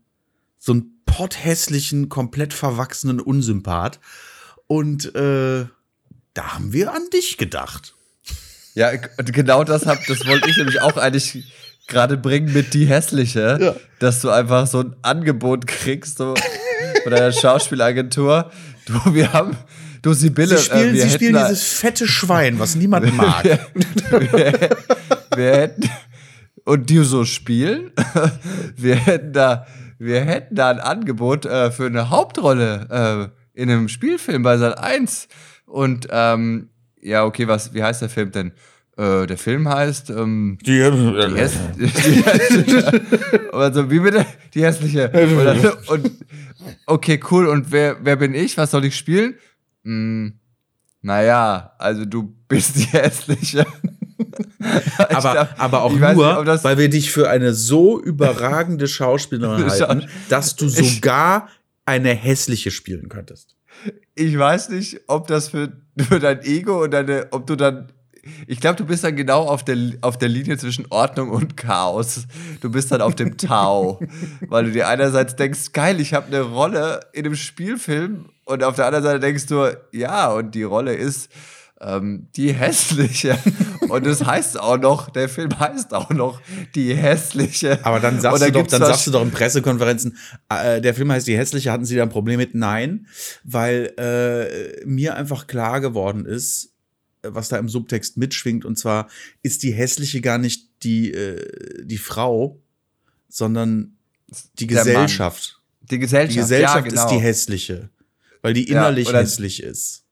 [0.58, 3.98] so ein potthässlichen, komplett verwachsenen Unsympath.
[4.66, 5.64] Und äh,
[6.34, 7.93] da haben wir an dich gedacht.
[8.74, 11.44] Ja, genau das hab, das wollte ich nämlich auch eigentlich
[11.86, 13.76] gerade bringen mit die hässliche, ja.
[13.98, 16.34] dass du einfach so ein Angebot kriegst so,
[17.02, 18.50] von der Schauspielagentur.
[18.86, 19.56] Du, wir haben,
[20.02, 23.44] du Sibylle, sie spielen, äh, sie spielen dieses fette Schwein, was niemand mag.
[23.44, 24.76] wir, wir,
[25.36, 25.90] wir hätten
[26.64, 27.92] und die so spielen,
[28.76, 29.66] wir hätten da,
[29.98, 33.30] wir hätten da ein Angebot äh, für eine Hauptrolle.
[33.30, 35.28] Äh, in einem Spielfilm bei Sat 1.
[35.64, 36.68] Und ähm,
[37.04, 38.52] ja, okay, was, wie heißt der Film denn?
[38.96, 41.86] Äh, der Film heißt ähm, Die, die, Häss die
[42.22, 43.02] hässliche.
[43.52, 44.24] also, wie bitte?
[44.54, 45.10] Die hässliche.
[45.10, 46.10] Und, und
[46.86, 47.48] okay, cool.
[47.48, 48.56] Und wer, wer bin ich?
[48.56, 49.34] Was soll ich spielen?
[49.84, 50.38] Hm,
[51.02, 53.66] naja, also du bist die hässliche.
[54.66, 59.68] Ich aber, glaub, aber auch nur, nicht, weil wir dich für eine so überragende Schauspielerin
[59.70, 61.48] halten, dass du Ich- sogar
[61.84, 63.56] eine hässliche spielen könntest.
[64.14, 67.92] Ich weiß nicht, ob das für, für dein Ego und deine, ob du dann.
[68.46, 72.26] Ich glaube, du bist dann genau auf der, auf der Linie zwischen Ordnung und Chaos.
[72.62, 74.00] Du bist dann auf dem Tau,
[74.48, 78.76] weil du dir einerseits denkst, geil, ich habe eine Rolle in einem Spielfilm und auf
[78.76, 81.30] der anderen Seite denkst du, ja, und die Rolle ist
[81.84, 83.38] ähm, die hässliche.
[83.88, 86.40] Und es heißt auch noch, der Film heißt auch noch
[86.74, 87.84] die hässliche.
[87.84, 90.16] Aber dann sagst, du, doch, dann sagst du doch in Pressekonferenzen,
[90.48, 92.54] äh, der Film heißt Die Hässliche, hatten Sie da ein Problem mit?
[92.54, 93.06] Nein,
[93.44, 96.70] weil äh, mir einfach klar geworden ist,
[97.22, 99.08] äh, was da im Subtext mitschwingt, und zwar
[99.42, 102.60] ist die Hässliche gar nicht die, äh, die Frau,
[103.28, 103.96] sondern
[104.58, 104.86] die Der Mann.
[104.86, 105.60] Gesellschaft.
[105.90, 106.34] die Gesellschaft.
[106.34, 107.04] Die Gesellschaft ja, genau.
[107.04, 107.90] ist die Hässliche,
[108.40, 110.03] weil die Ja, innerlich oder- hässlich ist.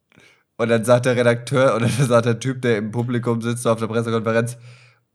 [0.62, 3.80] Und dann sagt der Redakteur oder dann sagt der Typ, der im Publikum sitzt auf
[3.80, 4.56] der Pressekonferenz,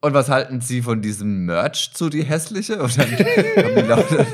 [0.01, 2.81] und was halten Sie von diesem Merch zu die hässliche?
[2.83, 4.25] Und dann haben die lauter,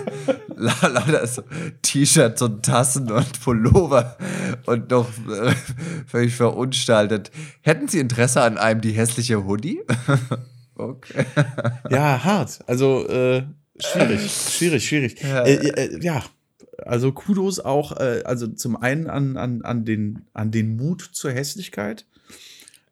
[0.57, 1.43] la- lauter so
[1.84, 4.18] T-Shirts und Tassen und Pullover
[4.66, 5.53] und noch äh,
[6.05, 7.32] völlig verunstaltet.
[7.61, 9.80] Hätten Sie Interesse an einem die hässliche Hoodie?
[10.76, 11.26] okay.
[11.89, 12.59] Ja, hart.
[12.68, 13.43] Also äh,
[13.80, 15.22] schwierig, schwierig, schwierig.
[15.24, 15.43] Ja.
[15.45, 16.24] Äh, äh, ja,
[16.86, 21.32] also Kudos auch, äh, also zum einen an, an, an, den, an den Mut zur
[21.32, 22.06] Hässlichkeit,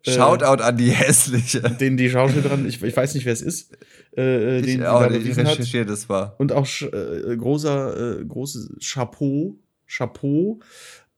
[0.08, 1.62] Shoutout an die hässliche.
[1.80, 3.78] den die Schauspielerin, ich, ich weiß nicht, wer es ist,
[4.18, 6.36] äh, äh, den Ich, die auch da ich recherchiere das war.
[6.40, 10.60] Und auch äh, großer, äh, großes Chapeau, Chapeau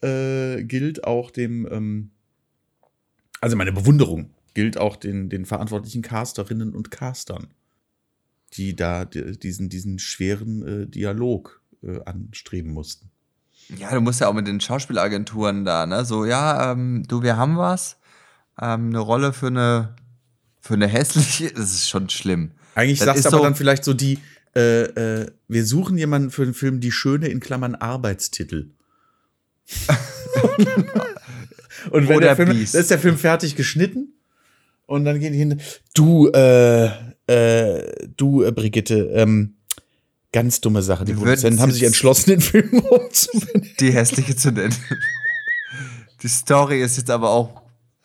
[0.01, 2.11] äh, gilt auch dem, ähm,
[3.39, 7.47] also meine Bewunderung gilt auch den, den verantwortlichen Casterinnen und Castern,
[8.53, 13.09] die da di- diesen, diesen schweren äh, Dialog äh, anstreben mussten.
[13.77, 16.03] Ja, du musst ja auch mit den Schauspielagenturen da, ne?
[16.05, 17.97] So, ja, ähm, du, wir haben was.
[18.61, 19.95] Ähm, eine Rolle für eine,
[20.59, 22.51] für eine hässliche, das ist schon schlimm.
[22.75, 24.19] Eigentlich Das sagst du aber so- dann vielleicht so die,
[24.55, 24.83] äh,
[25.21, 28.69] äh, wir suchen jemanden für den Film Die Schöne in Klammern Arbeitstitel.
[31.91, 32.75] und wenn Oder der Film, Beast.
[32.75, 34.13] ist der Film fertig geschnitten
[34.85, 35.61] und dann gehen die hin,
[35.95, 36.85] du, äh,
[37.27, 39.55] äh, du, äh, Brigitte, ähm,
[40.33, 41.05] ganz dumme Sache.
[41.05, 43.69] Die Produzenten haben sich entschlossen, den Film umzubenennen.
[43.79, 44.75] Die hässliche zu nennen.
[46.21, 47.61] Die Story ist jetzt aber auch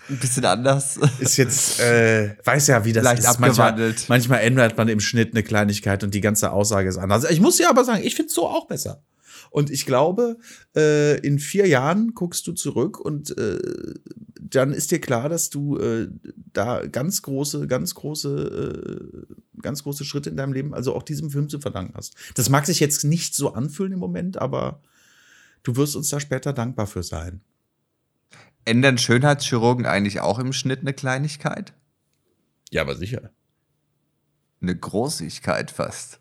[0.09, 0.99] ein bisschen anders.
[1.19, 3.41] Ist jetzt, äh, weiß ja, wie das Leicht ist.
[3.41, 4.05] Manchmal, abgewandelt.
[4.09, 7.29] manchmal ändert man im Schnitt eine Kleinigkeit und die ganze Aussage ist anders.
[7.31, 9.03] Ich muss ja aber sagen, ich finde es so auch besser.
[9.51, 10.39] Und ich glaube,
[10.77, 13.95] äh, in vier Jahren guckst du zurück und äh,
[14.41, 16.09] dann ist dir klar, dass du äh,
[16.53, 21.31] da ganz große, ganz große, äh, ganz große Schritte in deinem Leben, also auch diesem
[21.31, 22.15] Film zu verdanken hast.
[22.35, 24.83] Das mag sich jetzt nicht so anfühlen im Moment, aber
[25.63, 27.41] du wirst uns da später dankbar für sein.
[28.65, 31.73] Ändern Schönheitschirurgen eigentlich auch im Schnitt eine Kleinigkeit?
[32.71, 33.31] Ja, aber sicher.
[34.61, 36.21] Eine Großigkeit fast.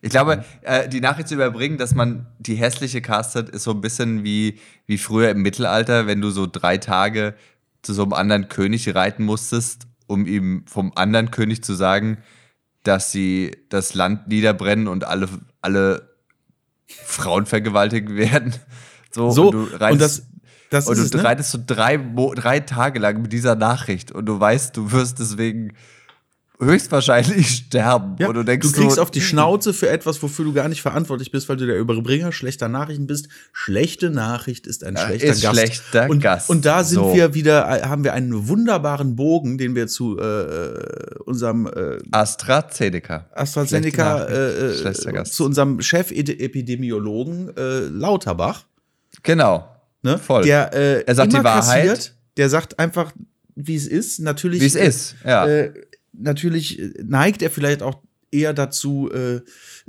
[0.00, 3.80] Ich glaube, äh, die Nachricht zu überbringen, dass man die hässliche castet, ist so ein
[3.80, 7.34] bisschen wie, wie früher im Mittelalter, wenn du so drei Tage
[7.82, 12.18] zu so einem anderen König reiten musstest, um ihm vom anderen König zu sagen,
[12.84, 15.28] dass sie das Land niederbrennen und alle,
[15.60, 16.08] alle
[16.86, 18.54] Frauen vergewaltigt werden.
[19.10, 20.00] So, So, und du reitest, und
[20.70, 21.24] das, das und du es, ne?
[21.24, 21.96] reitest so drei,
[22.34, 25.72] drei Tage lang mit dieser Nachricht und du weißt, du wirst deswegen
[26.60, 28.16] höchstwahrscheinlich sterben.
[28.18, 30.82] Ja, du denkst du kriegst so, auf die Schnauze für etwas, wofür du gar nicht
[30.82, 33.28] verantwortlich bist, weil du der Überbringer schlechter Nachrichten bist.
[33.52, 35.54] Schlechte Nachricht ist ein schlechter ist Gast.
[35.56, 36.50] schlechter und, Gast.
[36.50, 37.14] Und da sind So.
[37.14, 43.28] wir wieder, äh, haben wir einen wunderbaren Bogen, den wir zu äh, unserem äh, AstraZeneca.
[43.34, 45.34] AstraZeneca, äh, schlechter äh, Gast.
[45.34, 48.64] zu unserem Chef-Epidemiologen äh, Lauterbach,
[49.22, 49.68] Genau.
[50.02, 50.18] ne?
[50.18, 50.44] Voll.
[50.44, 51.86] der äh, Er sagt die Wahrheit.
[51.86, 53.12] kassiert, der sagt einfach,
[53.54, 54.20] wie es ist.
[54.20, 55.46] Natürlich, Wie es ist, ja.
[55.46, 55.72] Äh,
[56.12, 59.40] natürlich äh, neigt er vielleicht auch eher dazu, äh,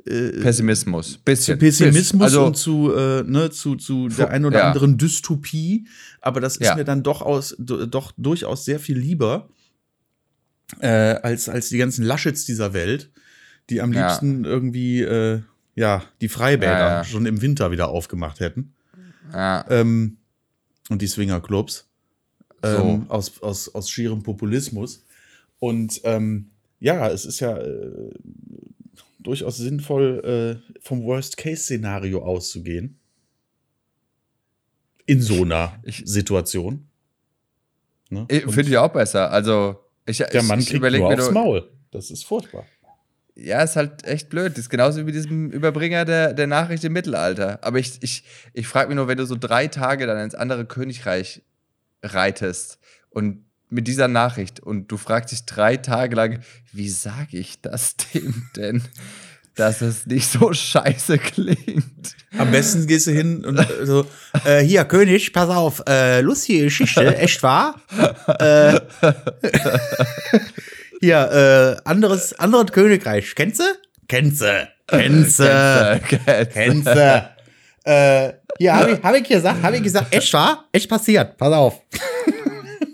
[0.10, 1.18] äh, Pessimismus.
[1.18, 1.58] Bisschen.
[1.58, 4.68] zu Pessimismus also, und zu, äh, ne, zu, zu der ein oder ja.
[4.70, 5.88] anderen Dystopie.
[6.22, 6.76] Aber das ist Ja.
[6.76, 9.50] mir dann doch, aus, do- doch durchaus sehr viel lieber
[10.80, 13.12] äh, als, als die ganzen Laschets dieser Welt,
[13.70, 14.08] die am Ja.
[14.08, 15.42] liebsten irgendwie äh,
[15.76, 17.04] ja, die Freibäder Ja, ja.
[17.04, 18.74] schon im Winter wieder aufgemacht hätten.
[19.34, 19.66] Ja.
[19.70, 20.18] Ähm,
[20.90, 21.88] und die Swingerclubs.
[22.64, 23.14] Ähm, So.
[23.14, 25.06] aus, aus, aus schierem Populismus.
[25.60, 28.12] Und ähm, ja, es ist ja äh,
[29.20, 32.96] durchaus sinnvoll, äh, vom Worst-Case-Szenario auszugehen.
[35.06, 36.88] in so einer Ich- Situation.
[38.12, 38.26] Ne?
[38.30, 39.32] Ich- Finde ich auch besser.
[39.32, 41.68] Also, ich, der ich, Mann ich kriegt überleg nur aufs Maul.
[41.90, 42.66] Das ist furchtbar.
[43.34, 44.52] Ja, ist halt echt blöd.
[44.52, 47.58] Das ist genauso wie mit diesem Überbringer der, der Nachricht im Mittelalter.
[47.64, 50.66] Aber ich, ich, ich frage mich nur, wenn du so drei Tage dann ins andere
[50.66, 51.42] Königreich
[52.04, 52.78] reitest
[53.10, 56.40] und mit dieser Nachricht und du fragst dich drei Tage lang,
[56.74, 58.82] wie sage ich das dem denn,
[59.56, 62.16] dass es nicht so scheiße klingt?
[62.38, 64.06] Am besten gehst du hin und so,
[64.46, 67.82] Äh, hier, König, pass auf, äh, lustige Geschichte, echt wahr?
[68.40, 68.80] äh,
[71.02, 73.64] hier, äh, anderes, anderes Königreich, kennst du?
[74.08, 74.68] Kennst du?
[74.88, 76.02] Kennst du?
[76.54, 77.30] Kennst du?
[77.86, 80.66] Äh, hier, hab ich, hab ich gesagt, hab ich gesagt, echt wahr?
[80.72, 81.82] Echt passiert, pass auf.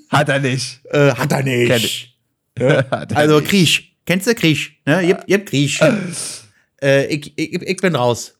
[0.10, 0.82] Hat er nicht.
[0.92, 1.86] Äh, hat er Kenn nicht.
[1.86, 2.12] ich.
[2.92, 3.50] Hat er Also nicht.
[3.50, 4.80] Kriech, kennst du Kriech?
[4.86, 5.02] Ne?
[5.02, 5.80] Ihr, ihr habt Kriech.
[6.82, 8.34] äh, ich, ich, ich bin raus.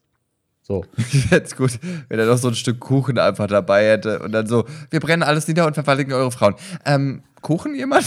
[0.62, 0.84] So.
[0.98, 1.72] Ich fände es gut,
[2.10, 5.22] wenn er noch so ein Stück Kuchen einfach dabei hätte und dann so, wir brennen
[5.22, 6.56] alles nieder und verfalligen eure Frauen.
[6.86, 8.06] Ähm, Kuchen jemand?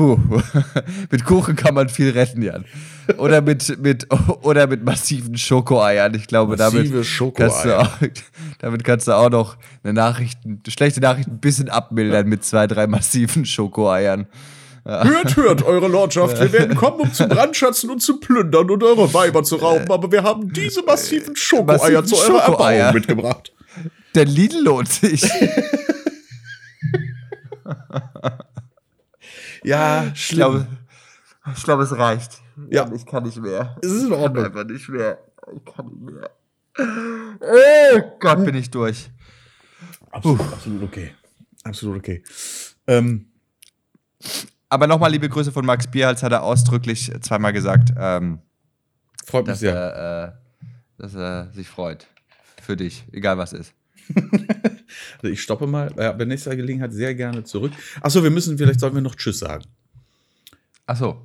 [0.00, 0.18] Puh.
[1.10, 2.64] mit Kuchen kann man viel retten, Jan.
[3.18, 4.06] Oder mit, mit,
[4.42, 6.14] oder mit massiven Schokoeiern.
[6.14, 7.90] Ich glaube, damit Massive kannst, du auch,
[8.60, 10.38] damit kannst du auch noch eine Nachricht,
[10.68, 14.26] schlechte Nachricht ein bisschen abmildern mit zwei, drei massiven Schokoeiern.
[14.84, 19.12] Hört, hört, eure Lordschaft, wir werden kommen, um zu brandschatzen und zu plündern und eure
[19.12, 22.78] Weiber zu rauben, aber wir haben diese massiven Schokoeier Massiven zu eurer Schokoeier.
[22.78, 23.52] Erbauung mitgebracht.
[24.14, 25.28] Der Lidl lohnt sich.
[29.62, 30.66] Ja, Ich glaube,
[31.56, 32.40] ich glaube, es reicht.
[32.70, 32.90] Ja.
[32.92, 33.76] Ich kann nicht mehr.
[33.82, 34.44] Es ist in Ordnung.
[34.44, 35.18] Einfach nicht mehr.
[35.54, 36.30] Ich kann nicht mehr.
[37.40, 39.10] Oh Gott, bin ich durch.
[40.10, 41.12] Absolut, absolut okay.
[41.64, 42.22] Absolut okay.
[42.86, 43.26] Ähm,
[44.68, 48.40] Aber nochmal liebe Grüße von Max Bierhals, hat er ausdrücklich zweimal gesagt, ähm,
[49.26, 49.74] freut mich dass, sehr.
[49.74, 50.66] er, äh,
[50.98, 52.06] dass er sich freut.
[52.62, 53.72] Für dich, egal was ist.
[55.22, 57.72] Also ich stoppe mal, äh, bei nächster Gelegenheit sehr gerne zurück.
[58.00, 59.64] Achso, wir müssen, vielleicht sollen wir noch Tschüss sagen.
[60.86, 61.20] Ach so.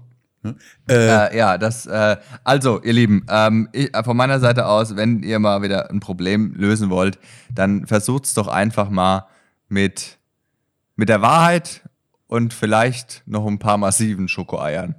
[0.88, 4.96] Äh, Äh, ja, das, äh, also, ihr Lieben, ähm, ich, äh, von meiner Seite aus,
[4.96, 7.18] wenn ihr mal wieder ein Problem lösen wollt,
[7.54, 9.28] dann versucht's doch einfach mal
[9.68, 10.20] mit,
[10.96, 11.82] mit der Wahrheit
[12.28, 14.96] und vielleicht noch ein paar massiven Schokoeiern.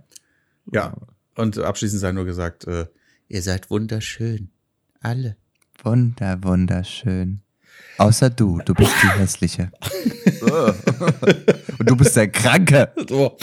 [0.73, 0.95] ja,
[1.37, 2.87] und abschließend sei nur gesagt, äh,
[3.29, 4.51] Ihr seid wunderschön.
[5.01, 5.37] Alle.
[5.83, 7.43] Wunder, wunderschön.
[7.99, 9.71] Außer du, du bist die hässliche.
[11.79, 12.91] und du bist der Kranke.
[13.09, 13.37] so.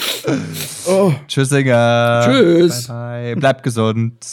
[0.88, 2.24] oh, Tschüssinger.
[2.26, 2.88] Tschüss.
[2.88, 3.36] Bye, bye.
[3.36, 4.26] Bleibt gesund.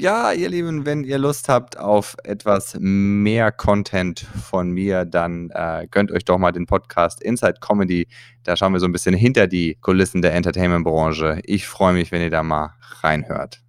[0.00, 5.88] Ja, ihr Lieben, wenn ihr Lust habt auf etwas mehr Content von mir, dann äh,
[5.90, 8.06] gönnt euch doch mal den Podcast Inside Comedy.
[8.44, 11.40] Da schauen wir so ein bisschen hinter die Kulissen der Entertainment-Branche.
[11.44, 13.60] Ich freue mich, wenn ihr da mal reinhört.